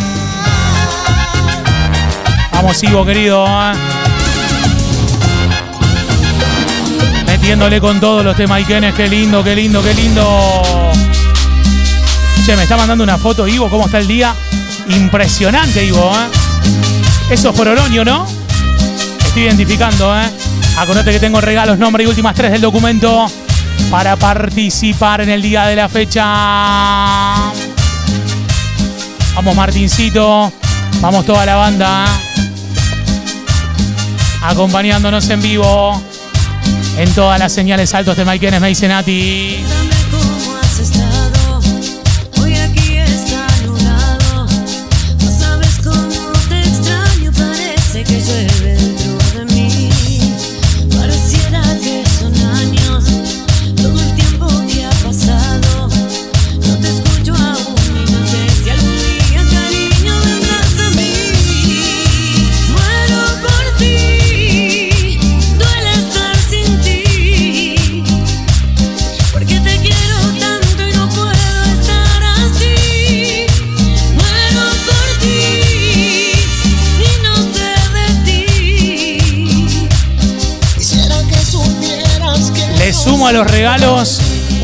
[2.53, 3.45] Vamos, Ivo, querido.
[3.47, 3.73] ¿eh?
[7.27, 8.95] Metiéndole con todos los temas Ikenes.
[8.95, 10.87] Qué lindo, qué lindo, qué lindo.
[12.55, 14.33] Me está mandando una foto, Ivo, cómo está el día.
[14.89, 17.33] Impresionante, Ivo, ¿eh?
[17.35, 18.25] Eso es por Oroño, ¿no?
[19.27, 20.31] Estoy identificando, ¿eh?
[20.79, 23.27] Acordate que tengo regalos, nombre y últimas tres del documento
[23.91, 26.23] para participar en el día de la fecha.
[29.35, 30.53] Vamos, Martincito.
[31.01, 32.07] Vamos toda la banda.
[34.43, 36.01] acompañándonos en vivo
[36.97, 39.57] en todas las señales altos de Maikenes, me dice Nati.
[39.67, 39.86] ¿Cómo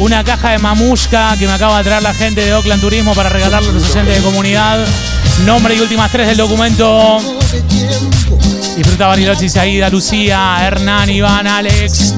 [0.03, 3.29] una caja de mamushka que me acaba de traer la gente de Oakland Turismo para
[3.29, 4.85] regalarle a los oyentes de comunidad.
[5.47, 7.19] Nombre y últimas tres del documento.
[8.77, 12.15] Disfruta Bariloche, Isaída, Lucía, Hernán, Iván, Alex,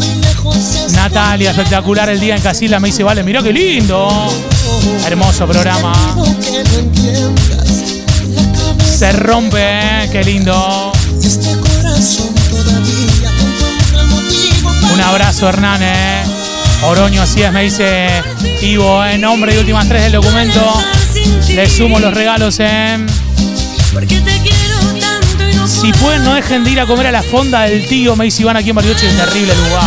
[0.94, 1.50] Natalia.
[1.50, 2.80] Espectacular el día en Casilla.
[2.80, 4.32] Me dice, vale, mirá qué lindo.
[5.06, 5.92] Hermoso programa.
[8.82, 10.08] Se rompe, ¿eh?
[10.10, 10.92] qué lindo.
[14.90, 15.82] Un abrazo, Hernán.
[15.82, 16.13] ¿eh?
[16.86, 18.08] Oroño, así es, me dice
[18.62, 19.04] Ivo.
[19.04, 20.60] En nombre y últimas tres del documento.
[21.48, 22.58] Le sumo los regalos.
[22.58, 23.06] no
[25.66, 28.16] Si pueden, no dejen de ir a comer a la fonda del tío.
[28.16, 29.08] Me dice Iván aquí en Bariloche.
[29.08, 29.84] Es terrible lugar.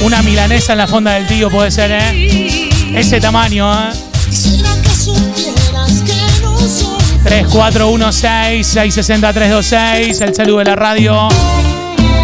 [0.00, 2.70] Una milanesa en la fonda del tío puede ser, ¿eh?
[2.94, 3.90] Ese tamaño, ¿eh?
[4.28, 11.28] Quisiera que supieras que no soy 3416-660-326, el saludo de la radio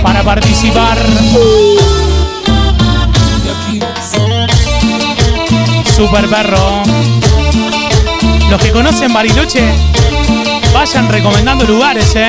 [0.02, 0.98] para participar.
[5.96, 6.82] Super perro.
[8.50, 9.62] Los que conocen Bariloche,
[10.74, 12.28] vayan recomendando lugares, ¿eh?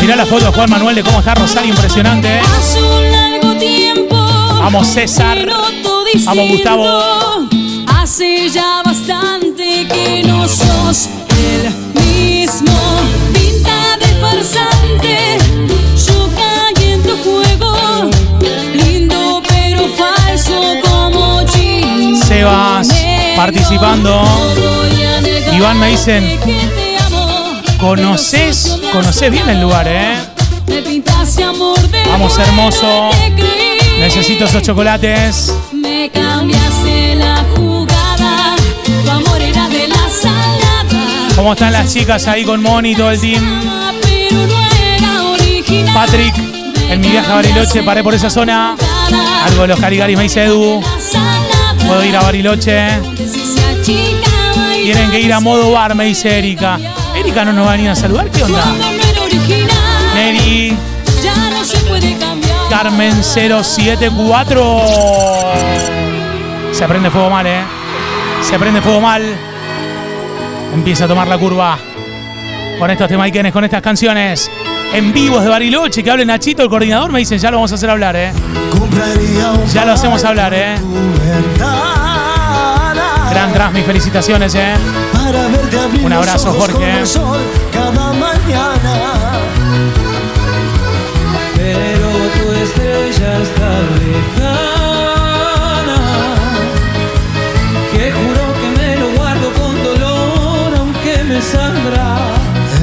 [0.00, 2.28] Mirá la foto de Juan Manuel de cómo está Rosario, impresionante.
[2.28, 2.40] ¿eh?
[2.58, 4.16] Hace un largo tiempo.
[4.16, 5.38] Vamos, César.
[6.12, 7.48] diciendo, Vamos, Gustavo.
[7.88, 11.70] Hace ya bastante que no sos el
[12.02, 12.72] mismo.
[13.32, 15.33] Pinta de farsante.
[23.36, 24.22] Participando.
[25.52, 26.38] Iván me dicen,
[27.78, 28.78] ¿conoces?
[28.92, 30.16] ¿Conoces bien el lugar, eh?
[32.08, 33.10] Vamos, hermoso.
[33.98, 35.54] Necesito esos chocolates.
[35.72, 42.44] Me cambiaste la jugada, tu amor era de la salada, ¿Cómo están las chicas ahí
[42.44, 43.62] con Moni y todo el team?
[45.92, 46.34] Patrick,
[46.90, 48.76] en mi viaje a Bariloche paré por esa zona.
[49.44, 50.82] Algo de los Caligaris me dice Edu.
[51.86, 53.13] Puedo ir a Bariloche.
[54.84, 56.78] Tienen que ir a modo bar, me dice Erika.
[57.16, 58.62] Erika no nos va a venir a saludar, ¿qué onda?
[60.14, 60.76] Neri,
[61.22, 62.54] ya no se puede cambiar.
[62.68, 64.82] Carmen 074.
[66.70, 67.62] Se prende fuego mal, ¿eh?
[68.42, 69.22] Se prende fuego mal.
[70.74, 71.78] Empieza a tomar la curva.
[72.78, 74.50] Con estos temaiquenes, con estas canciones.
[74.92, 77.76] En vivos de Bariloche, que hable Nachito, el coordinador, me dicen, ya lo vamos a
[77.76, 78.34] hacer hablar, ¿eh?
[79.72, 80.74] Ya lo hacemos hablar, ¿eh?
[83.34, 84.74] Gran tras, mis felicitaciones, ¿eh?
[86.04, 87.02] Un abrazo, Jorge.
[87.72, 89.40] cada mañana.
[91.56, 94.78] Pero tu estrella está lejana.
[97.90, 102.16] Que juro que me lo guardo con dolor, aunque me sangra.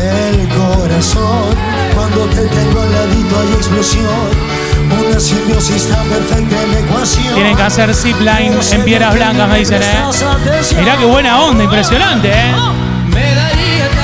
[0.01, 1.55] El corazón,
[1.95, 4.70] cuando te tengo al ladito hay explosión.
[5.11, 7.33] Una simbiosis tan perfecta en ecuación.
[7.33, 10.03] Tienen que hacer zipline en piedras blancas, me dicen, ¿eh?
[10.79, 12.55] Mirá qué buena onda, impresionante, ¿eh?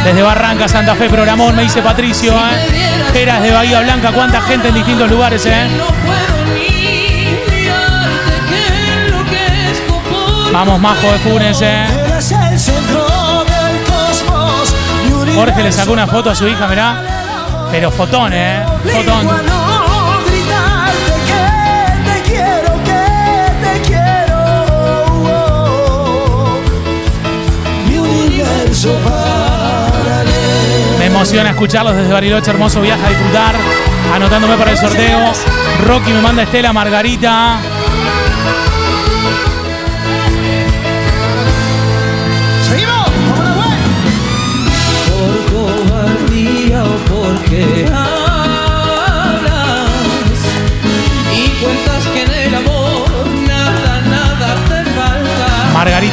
[0.03, 3.07] Desde Barranca, Santa Fe, programón, me dice Patricio, ¿eh?
[3.13, 5.69] Geras de Bahía Blanca, cuánta gente en distintos lugares, ¿eh?
[10.51, 11.85] Vamos, Majo de Funes, ¿eh?
[15.35, 17.01] Jorge le sacó una foto a su hija, mirá.
[17.71, 18.61] Pero fotón, ¿eh?
[18.91, 19.66] Fotón.
[28.85, 30.97] Universo paralelo.
[30.99, 33.55] Me emociona escucharlos desde Bariloche, hermoso viaje a disfrutar.
[34.13, 35.31] Anotándome para el sorteo.
[35.85, 37.59] Rocky me manda Estela Margarita.
[42.69, 43.07] Seguimos.
[45.09, 48.06] Por cobardía o porque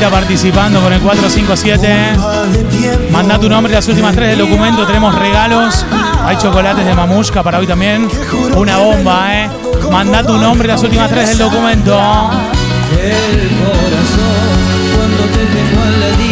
[0.00, 3.10] Participando con el 457.
[3.10, 4.86] Manda tu nombre las últimas tres del documento.
[4.86, 5.84] Tenemos regalos.
[6.24, 8.08] Hay chocolates de mamushka para hoy también.
[8.56, 9.48] Una bomba, ¿eh?
[9.90, 11.98] Manda tu nombre las últimas tres del documento.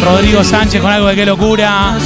[0.03, 1.97] Rodrigo Sánchez con algo de qué locura.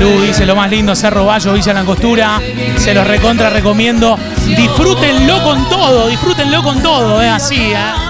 [0.00, 2.40] Lu dice lo más lindo, Cerro Bayo, Villa La Angostura.
[2.76, 4.18] Se los recontra recomiendo.
[4.44, 8.07] Disfrútenlo con todo, disfrútenlo con todo, es así, ¿eh?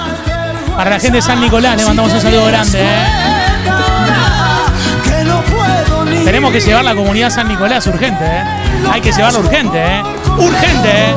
[0.78, 3.04] Para la gente de San Nicolás le mandamos un saludo grande, ¿eh?
[6.24, 8.44] Tenemos que llevar la comunidad San Nicolás urgente, ¿eh?
[8.88, 10.04] Hay que llevarlo urgente, ¿eh?
[10.36, 11.16] Urgente, ¿eh?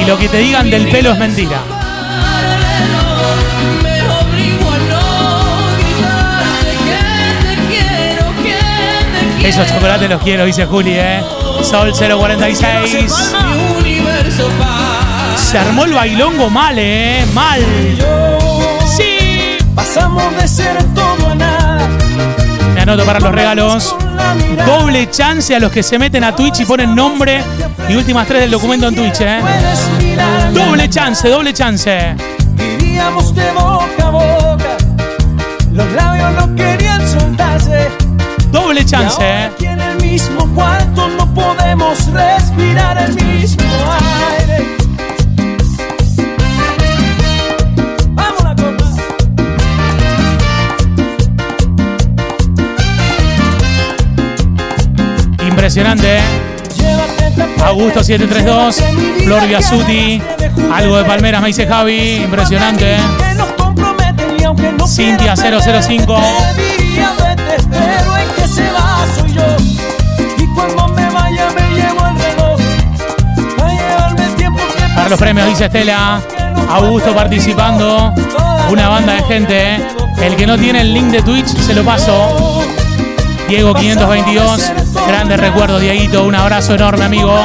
[0.00, 1.60] Y lo que te digan del pelo es mentira.
[3.82, 6.96] Me obligo a no gritarte que
[7.48, 8.56] te quiero, que
[9.18, 9.46] te quiero.
[9.46, 11.22] Esos chocolates los quiero, dice Juli, ¿eh?
[11.62, 13.34] Sol 046.
[15.52, 17.26] Se armó el bailongo mal, ¿eh?
[17.34, 17.60] Mal.
[18.96, 19.58] Sí.
[19.74, 21.88] Pasamos de ser todo a nada.
[22.74, 23.94] Me anoto para los regalos.
[24.64, 27.44] Doble chance a los que se meten a Twitch y ponen nombre
[27.86, 29.40] y últimas tres del documento en Twitch, ¿eh?
[30.54, 32.16] Doble chance, doble chance.
[32.54, 34.76] Vivíamos de boca a boca.
[35.70, 37.90] Los labios no querían soltarse.
[38.50, 39.50] Doble chance, ¿eh?
[39.60, 43.61] En el mismo cuarto no podemos respirar el mismo
[55.72, 57.64] Impresionante, ¿eh?
[57.64, 60.20] Augusto 732, Flor Biasuti,
[60.70, 62.96] algo de Palmeras me dice Javi, impresionante.
[62.96, 62.98] ¿eh?
[64.86, 66.20] Cintia quiera, 005.
[66.54, 69.42] te diría vete, pero en que se va soy yo.
[70.36, 72.60] Y cuando me vaya me llevo el reloj.
[73.64, 76.20] A llevarme el tiempo que Para los premios dice Estela,
[76.68, 78.12] Augusto participando,
[78.68, 79.76] una banda de gente.
[79.76, 79.86] ¿eh?
[80.20, 82.51] El que no tiene el link de Twitch se lo paso.
[83.52, 84.72] Diego 522,
[85.06, 87.38] grandes recuerdos, Dieguito, un abrazo enorme, amigo.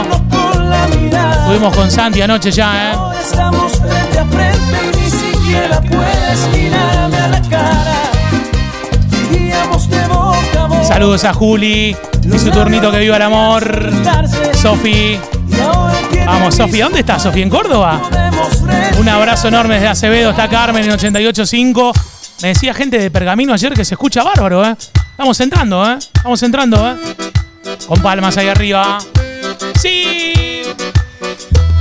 [1.41, 2.97] Estuvimos con Santi anoche ya, ¿eh?
[3.21, 7.93] Estamos frente a frente y ni siquiera puedes mirarme a la cara.
[9.29, 10.83] Vivíamos de boca a boca.
[10.85, 11.93] Saludos a Juli
[12.23, 13.91] y su turnito que viva el amor.
[14.53, 15.19] Sofi,
[16.25, 17.41] vamos Sofi, ¿dónde está Sofi?
[17.41, 18.01] ¿En Córdoba?
[18.97, 21.91] Un abrazo enorme desde Acevedo, está Carmen en 88.5.
[22.43, 24.77] Me decía gente de Pergamino ayer que se escucha bárbaro, ¿eh?
[25.17, 25.97] Estamos entrando, ¿eh?
[25.97, 26.95] Estamos entrando, ¿eh?
[27.87, 28.99] Con palmas ahí arriba.
[29.81, 30.61] ¡Sí!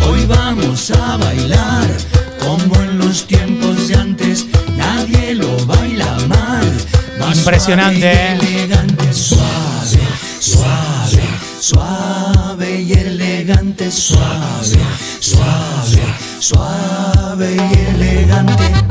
[0.08, 1.86] Hoy vamos a bailar
[2.38, 4.46] como en los tiempos de antes.
[4.74, 6.72] Nadie lo baila mal.
[7.20, 8.38] Más Impresionante, ¿eh?
[8.38, 10.00] suave y elegante, suave,
[10.40, 11.22] suave,
[11.60, 14.78] suave y elegante, suave,
[15.20, 16.02] suave,
[16.40, 18.86] suave y elegante.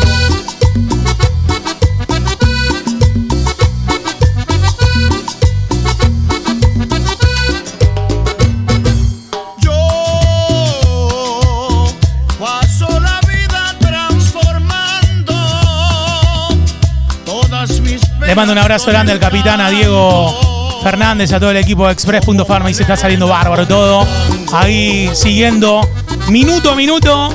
[18.35, 21.93] Le mando un abrazo grande al capitán, a Diego Fernández, a todo el equipo de
[21.93, 24.05] Express.farma y se está saliendo bárbaro todo.
[24.51, 25.89] Ahí siguiendo
[26.27, 27.29] minuto a minuto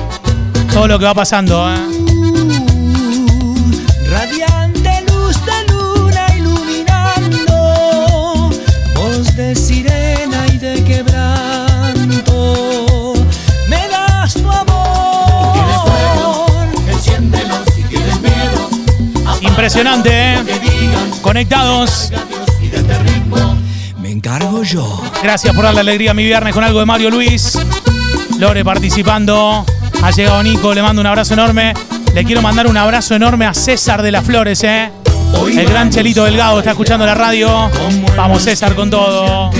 [0.71, 1.77] todo lo que va pasando, ¿eh?
[4.11, 8.51] Radiante luz de luna iluminando,
[8.93, 12.35] voz de sirena y de quebranto.
[13.67, 16.67] Me das tu amor.
[16.87, 18.69] Enciéndelo si tienes miedo.
[19.41, 20.37] Impresionante, ¿eh?
[21.21, 22.11] Conectados.
[23.99, 25.01] Me encargo yo.
[25.21, 27.57] Gracias por darle alegría a mi viernes con algo de Mario Luis.
[28.39, 29.65] Lore participando.
[30.01, 31.73] Ha llegado Nico, le mando un abrazo enorme.
[32.13, 34.91] Le quiero mandar un abrazo enorme a César de las Flores, ¿eh?
[35.47, 37.69] El gran Chelito Delgado está escuchando la radio.
[38.15, 39.51] Vamos César con todo.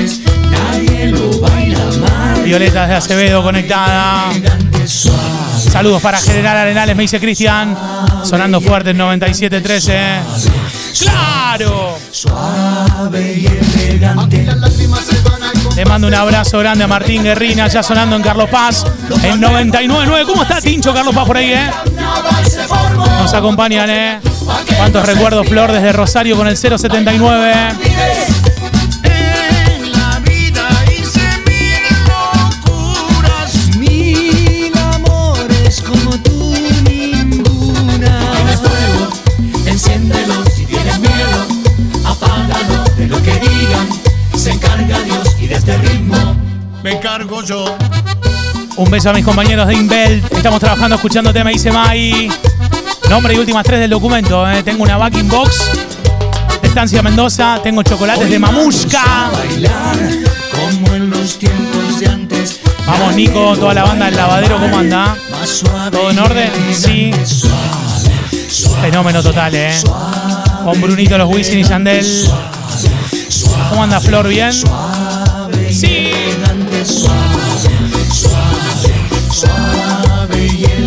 [2.44, 4.30] Violeta de Acevedo conectada.
[5.58, 7.78] Saludos para General Arenales, me dice Cristian.
[8.24, 10.61] Sonando fuerte en 97.13.
[10.99, 11.97] ¡Claro!
[12.12, 14.48] Suave y elegante.
[15.75, 18.85] Le mando un abrazo grande a Martín Guerrina, ya sonando en Carlos Paz,
[19.23, 20.25] en 99.9.
[20.25, 21.69] ¿Cómo está Tincho Carlos Paz por ahí, eh?
[23.21, 24.19] Nos acompañan, eh.
[24.77, 27.54] ¿Cuántos recuerdos, Flor, desde Rosario con el 079?
[48.82, 50.23] Un beso a mis compañeros de Inbel.
[50.32, 52.32] Estamos trabajando, escuchando tema, dice Mai.
[53.12, 54.50] Nombre y últimas tres del documento.
[54.50, 54.63] eh.
[54.63, 55.69] Tengo una backing box
[56.63, 57.60] Estancia Mendoza.
[57.62, 58.40] Tengo chocolates de
[62.08, 62.60] antes.
[62.88, 65.15] Vamos, Nico, toda la banda del lavadero, ¿cómo anda?
[65.92, 66.52] ¿Todo en orden?
[66.73, 67.12] Sí.
[68.82, 69.75] Fenómeno total, ¿eh?
[70.63, 72.04] Con Brunito, los Wisin y Yandel.
[73.69, 74.27] ¿Cómo anda Flor?
[74.27, 74.52] ¿Bien?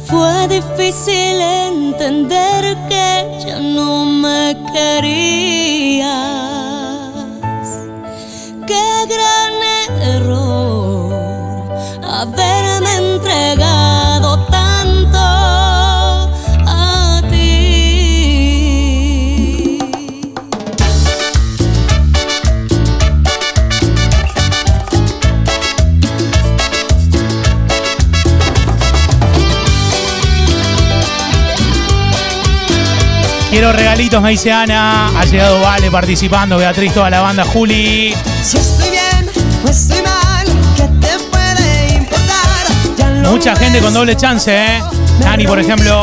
[0.04, 6.10] Fue difícil entender que ya no me querías.
[8.66, 9.54] Qué gran
[10.02, 11.14] error
[12.02, 13.79] haberme entregado
[33.72, 35.08] Regalitos, me dice Ana.
[35.18, 38.14] Ha llegado Vale participando, Beatriz, toda la banda, Juli.
[38.42, 39.30] Si estoy bien
[39.64, 40.46] o estoy mal,
[40.76, 42.66] ¿qué te puede importar?
[42.96, 44.82] Ya Mucha gente con doble chance, ¿eh?
[45.24, 46.02] Nani, por ejemplo.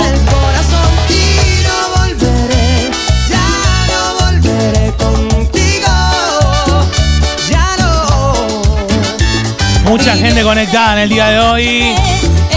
[9.85, 11.95] Mucha gente conectada en el día de hoy.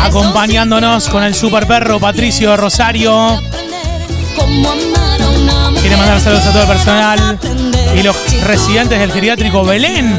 [0.02, 3.40] Acompañándonos con el super perro Patricio Rosario.
[5.80, 7.38] Quiere mandar saludos a todo el personal
[7.96, 10.16] y los residentes del geriátrico Belén.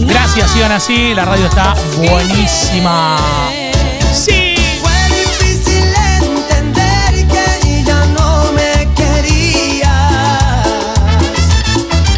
[0.00, 1.14] Gracias, sigan así.
[1.14, 3.16] La radio está buenísima.
[4.12, 4.54] Sí.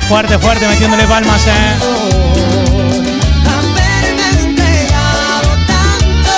[0.09, 1.97] Fuerte, fuerte, metiéndole palmas, ¿eh?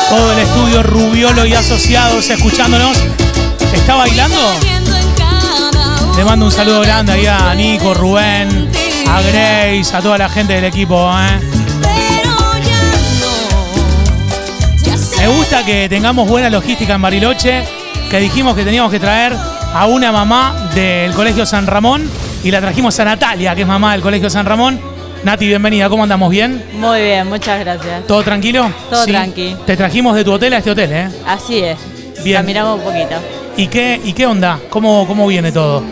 [0.08, 2.96] Todo el estudio Rubiolo y asociados escuchándonos.
[3.74, 4.54] ¿Está bailando?
[6.18, 8.68] Le mando un saludo grande ahí a Nico, Rubén,
[9.08, 11.08] a Grace, a toda la gente del equipo.
[11.12, 11.40] ¿eh?
[15.20, 17.62] Me gusta que tengamos buena logística en Bariloche,
[18.10, 19.32] que dijimos que teníamos que traer
[19.72, 22.10] a una mamá del Colegio San Ramón
[22.42, 24.80] y la trajimos a Natalia, que es mamá del Colegio San Ramón.
[25.22, 26.30] Nati, bienvenida, ¿cómo andamos?
[26.30, 26.64] ¿Bien?
[26.74, 28.04] Muy bien, muchas gracias.
[28.08, 28.68] ¿Todo tranquilo?
[28.90, 29.10] Todo Sí.
[29.12, 29.56] tranqui.
[29.64, 31.08] Te trajimos de tu hotel a este hotel, ¿eh?
[31.26, 31.78] Así es.
[32.24, 32.38] Bien.
[32.38, 33.14] Caminamos un poquito.
[33.56, 34.58] ¿Y qué, y qué onda?
[34.70, 35.82] ¿Cómo, ¿Cómo viene todo?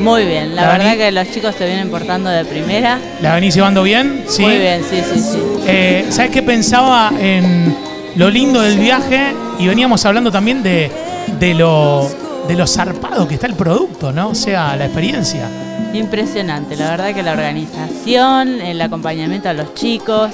[0.00, 0.56] Muy bien.
[0.56, 2.98] La, ¿La verdad que los chicos se vienen portando de primera.
[3.20, 4.24] ¿La venís llevando bien?
[4.28, 4.42] Sí.
[4.42, 5.38] Muy bien, sí, sí, sí.
[5.66, 7.76] Eh, ¿Sabes qué pensaba en
[8.16, 9.34] lo lindo del viaje?
[9.58, 10.90] Y veníamos hablando también de,
[11.38, 12.08] de lo
[12.48, 14.30] de lo zarpado que está el producto, ¿no?
[14.30, 15.46] O sea, la experiencia.
[15.92, 20.30] Impresionante, la verdad que la organización, el acompañamiento a los chicos,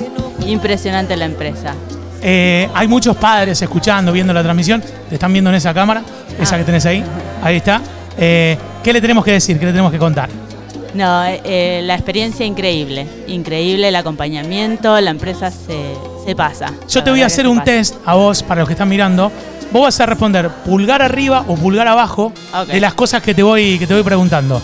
[0.46, 1.74] impresionante la empresa.
[2.22, 4.82] Eh, hay muchos padres escuchando, viendo la transmisión.
[5.08, 6.02] Te están viendo en esa cámara,
[6.40, 7.04] esa que tenés ahí.
[7.42, 7.80] Ahí está.
[8.18, 8.56] Eh,
[8.86, 9.58] ¿Qué le tenemos que decir?
[9.58, 10.28] ¿Qué le tenemos que contar?
[10.94, 16.72] No, eh, eh, la experiencia increíble, increíble el acompañamiento, la empresa se, se pasa.
[16.88, 17.64] Yo te voy a hacer un pasa.
[17.64, 19.32] test a vos, para los que están mirando.
[19.72, 22.32] Vos vas a responder pulgar arriba o pulgar abajo
[22.68, 24.62] de las cosas que te voy, que te voy preguntando.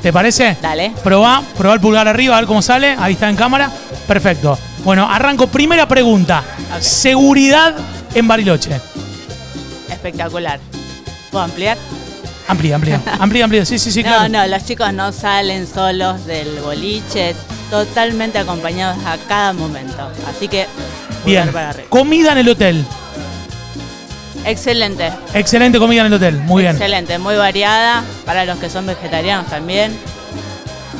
[0.00, 0.56] ¿Te parece?
[0.62, 0.92] dale.
[1.02, 2.94] Probá, probá el pulgar arriba, a ver cómo sale.
[2.96, 3.72] Ahí está en cámara.
[4.06, 4.56] Perfecto.
[4.84, 5.48] Bueno, arranco.
[5.48, 6.44] Primera pregunta.
[6.78, 7.74] Seguridad
[8.14, 8.80] en Bariloche.
[9.90, 10.60] Espectacular.
[11.32, 11.76] ¿Puedo ampliar?
[12.46, 13.00] Amplía, amplía.
[13.18, 13.64] amplía, amplía.
[13.64, 14.28] Sí, sí, sí, no, claro.
[14.28, 17.34] no, los chicos no salen solos del boliche,
[17.70, 20.10] totalmente acompañados a cada momento.
[20.28, 20.66] Así que,
[21.24, 21.50] Bien.
[21.52, 21.88] para arriba.
[21.88, 22.84] Comida en el hotel.
[24.44, 25.10] Excelente.
[25.32, 26.36] Excelente comida en el hotel.
[26.40, 26.76] Muy bien.
[26.76, 28.04] Excelente, muy variada.
[28.26, 29.96] Para los que son vegetarianos también.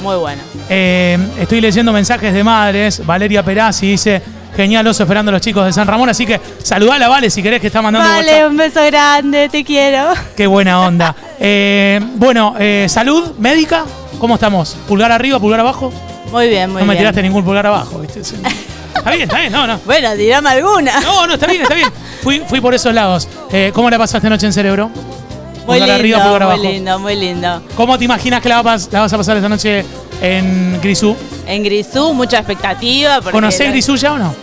[0.03, 0.43] Muy bueno.
[0.69, 3.05] Eh, estoy leyendo mensajes de madres.
[3.05, 4.23] Valeria Perazzi dice.
[4.57, 6.09] Genial oso esperando los chicos de San Ramón.
[6.09, 8.51] Así que saludala, Vale, si querés que está mandando Vale, WhatsApp.
[8.51, 10.13] un beso grande, te quiero.
[10.37, 11.15] Qué buena onda.
[11.47, 13.85] Eh, bueno, eh, salud médica.
[14.21, 14.77] ¿Cómo estamos?
[14.87, 15.93] ¿Pulgar arriba, pulgar abajo?
[16.31, 17.03] Muy bien, muy no me bien.
[17.03, 18.23] tiraste ningún pulgar abajo, ¿viste?
[18.25, 18.37] Sí.
[18.97, 19.79] Está bien, está bien, no, no.
[19.85, 21.01] Bueno, tirame alguna.
[21.01, 21.89] No, no, está bien, está bien.
[22.23, 23.29] Fui, fui por esos lados.
[23.53, 24.89] Eh, ¿Cómo la pasaste anoche en cerebro?
[24.89, 26.63] Muy Pulgar lindo, arriba, pulgar muy abajo.
[26.63, 27.63] lindo, muy lindo.
[27.77, 29.85] ¿Cómo te imaginas que la vas, la vas a pasar esta noche
[30.23, 31.17] en Grisú?
[31.47, 33.21] En Grisú, mucha expectativa.
[33.21, 34.35] ¿Conocés Grisú ya o no?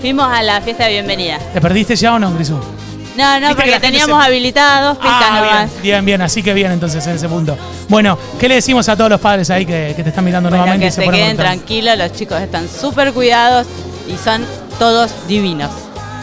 [0.00, 1.38] Fuimos a la fiesta de bienvenida.
[1.52, 2.58] ¿Te perdiste ya o no en Grisú?
[3.16, 5.70] No, no, porque teníamos se- habilitados pistas Ah, nomás.
[5.72, 7.56] bien, bien, bien, así que bien entonces en ese punto.
[7.88, 10.64] Bueno, ¿qué le decimos a todos los padres ahí que, que te están mirando Bueno,
[10.64, 10.86] nuevamente?
[10.86, 13.66] que y se fueron queden tranquilos, los chicos están súper cuidados
[14.08, 14.44] y son
[14.78, 15.70] todos divinos.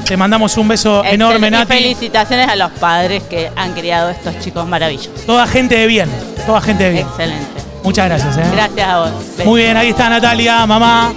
[0.06, 1.74] Te mandamos un beso enorme, Excel- y Nati.
[1.74, 5.26] felicitaciones a los padres que han criado estos chicos maravillosos.
[5.26, 6.10] Toda gente de bien,
[6.48, 7.08] toda gente de bien.
[7.08, 7.67] Excelente.
[7.84, 8.50] Muchas gracias, ¿eh?
[8.52, 9.12] Gracias a vos.
[9.46, 11.14] Muy bien, ahí está Natalia, mamá.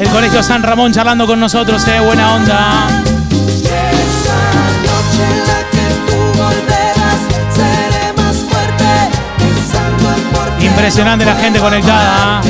[0.00, 2.00] El Colegio San Ramón charlando con nosotros, ¿eh?
[2.00, 2.88] Buena onda.
[10.60, 12.40] Impresionante la gente conectada.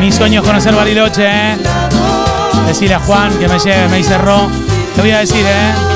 [0.00, 1.56] Mi sueño es conocer Bariloche, ¿eh?
[2.66, 4.48] Decirle a Juan que me lleve, me dice Ro.
[4.94, 5.87] Te voy a decir, ¿eh?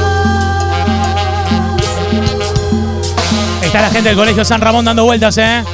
[3.73, 5.65] Está la gente del Colegio San Ramón dando vueltas, ¿eh?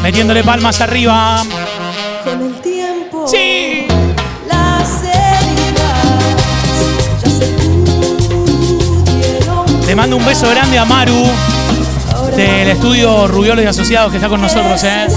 [0.00, 1.42] Metiéndole palmas arriba.
[2.22, 3.26] Con el tiempo.
[3.26, 3.88] Sí.
[4.46, 6.36] Las heridas
[7.24, 7.46] ya se
[8.44, 9.66] pudieron.
[9.84, 11.26] Le mando un beso grande a Maru
[12.36, 15.08] del estudio Rubiolos y Asociados que está con nosotros, ¿eh?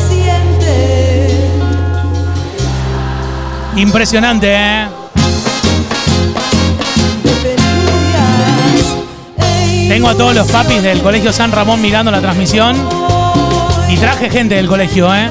[3.75, 4.87] Impresionante, ¿eh?
[9.91, 12.77] Tengo a todos los papis del Colegio San Ramón mirando la transmisión
[13.89, 15.29] y traje gente del colegio, ¿eh?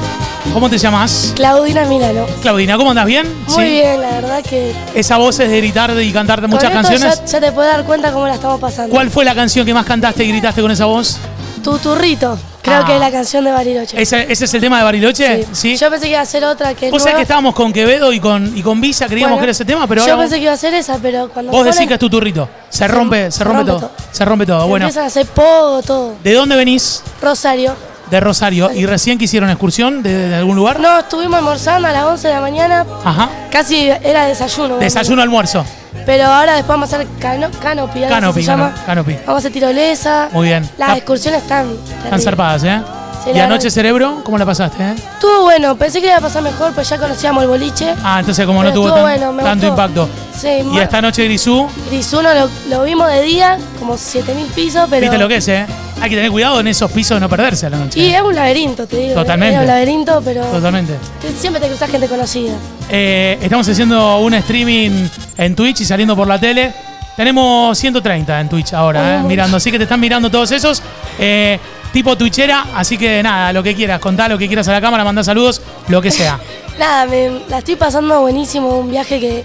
[0.52, 1.32] ¿Cómo te llamas?
[1.34, 2.26] Claudina Milano.
[2.42, 3.06] Claudina, ¿cómo andas?
[3.06, 3.26] ¿Bien?
[3.48, 4.74] Muy bien, la verdad que.
[4.94, 7.20] Esa voz es de gritar y cantarte con muchas esto canciones.
[7.20, 8.94] Ya, ya te puedes dar cuenta cómo la estamos pasando.
[8.94, 11.16] ¿Cuál fue la canción que más cantaste y gritaste con esa voz?
[11.64, 12.38] Tu turrito.
[12.62, 12.84] Creo Ah.
[12.84, 14.00] que es la canción de Bariloche.
[14.00, 15.46] ¿Ese, ese es el tema de Bariloche?
[15.52, 15.76] Sí.
[15.76, 16.90] Yo pensé que iba a ser otra que.
[16.90, 19.52] Vos sabés que estábamos con Quevedo y con, y con Visa, creíamos Bueno, que era
[19.52, 21.52] ese tema, pero Yo ahora pensé que iba a ser esa, pero cuando.
[21.52, 22.48] vos ponen, decís que es tu turrito.
[22.68, 23.90] Se rompe, se, rompe, todo.
[24.12, 24.66] Se rompe todo.
[24.68, 26.14] Bueno, Empiezan a hacer pogo, todo.
[26.22, 27.02] ¿de dónde venís?
[27.22, 27.74] Rosario.
[28.10, 28.70] De Rosario.
[28.72, 30.80] ¿Y recién que hicieron excursión de, de algún lugar?
[30.80, 32.84] No, estuvimos almorzando a las 11 de la mañana.
[33.04, 33.28] Ajá.
[33.50, 34.78] Casi era desayuno.
[34.78, 35.64] Desayuno, almuerzo.
[36.06, 38.70] Pero ahora después vamos a hacer cano, canopy, algo así Canopy, se llama.
[38.72, 39.12] cano- canopy.
[39.26, 40.28] Vamos a hacer tirolesa.
[40.32, 40.68] Muy bien.
[40.78, 41.70] Las Ah, excursiones están.
[41.70, 42.24] Están terribles.
[42.24, 42.80] zarpadas, ¿eh?
[43.24, 44.22] Sí, ¿Y anoche cerebro?
[44.24, 44.94] ¿Cómo la pasaste, eh?
[44.96, 47.94] Estuvo bueno, pensé que iba a pasar mejor, pues ya conocíamos el boliche.
[48.02, 49.82] Ah, entonces como no Pero tuvo estuvo tan- bueno, me tanto gustó.
[49.82, 50.08] impacto.
[50.40, 54.86] Sí, Y ma- esta noche Grisú, Grisuno lo, lo vimos de día, como 7000 pisos,
[54.88, 55.02] pero.
[55.02, 55.66] viste lo que es, ¿eh?
[56.00, 58.00] Hay que tener cuidado en esos pisos de no perderse a la noche.
[58.00, 59.14] Y es un laberinto, te digo.
[59.14, 59.54] Totalmente.
[59.56, 60.44] Es un laberinto, pero.
[60.46, 60.94] Totalmente.
[61.20, 62.54] te- Siempre te cruzas gente conocida.
[62.90, 66.72] Eh, estamos haciendo un streaming en Twitch y saliendo por la tele.
[67.16, 69.56] Tenemos 130 en Twitch ahora, eh, mirando.
[69.58, 70.82] Así que te están mirando todos esos.
[71.18, 71.58] Eh,
[71.92, 75.04] tipo Twitchera, así que nada, lo que quieras, contá lo que quieras a la cámara,
[75.04, 76.38] mandá saludos, lo que sea.
[76.78, 78.78] Nada, me, la estoy pasando buenísimo.
[78.78, 79.44] Un viaje que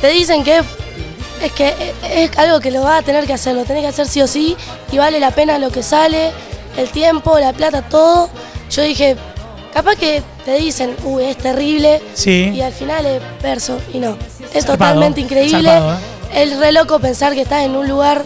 [0.00, 0.64] te dicen que es,
[1.42, 3.88] es que es, es algo que lo vas a tener que hacer, lo tenés que
[3.88, 4.56] hacer sí o sí
[4.92, 6.32] y vale la pena lo que sale,
[6.76, 8.28] el tiempo, la plata, todo.
[8.70, 9.16] Yo dije,
[9.72, 12.52] capaz que te dicen, uy, es terrible Sí.
[12.54, 14.16] y al final es verso y no.
[14.52, 15.68] Es Zarpado, totalmente increíble.
[15.68, 16.42] zarpado, ¿eh?
[16.42, 18.22] Es re loco pensar que estás en un lugar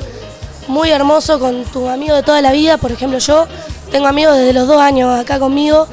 [0.68, 2.76] muy hermoso con tus amigos de toda la vida.
[2.78, 3.46] Por ejemplo, yo
[3.90, 5.86] tengo amigos desde los dos años acá conmigo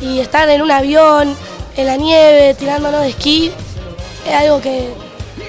[0.00, 1.36] y estar en un avión,
[1.76, 3.52] en la nieve, tirándonos de esquí,
[4.26, 4.92] es algo que,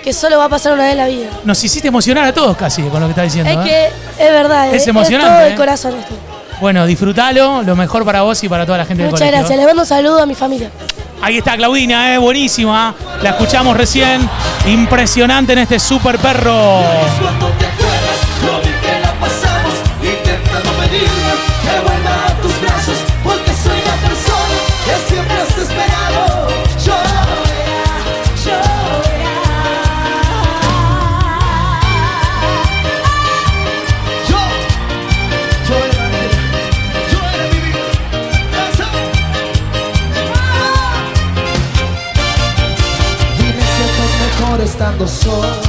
[0.07, 1.29] que solo va a pasar una vez en la vida.
[1.43, 3.51] Nos hiciste emocionar a todos casi con lo que estás diciendo.
[3.51, 3.91] Es ¿eh?
[4.17, 5.49] que es verdad, Es es, emocionante, todo ¿eh?
[5.49, 6.15] el corazón esto.
[6.61, 9.67] Bueno, disfrútalo, lo mejor para vos y para toda la gente Muchas del gracias, les
[9.67, 10.71] mando un saludo a mi familia.
[11.21, 12.95] Ahí está Claudina, eh, buenísima.
[13.21, 14.29] La escuchamos recién.
[14.65, 16.83] Impresionante en este super perro.
[45.03, 45.66] Estás mejor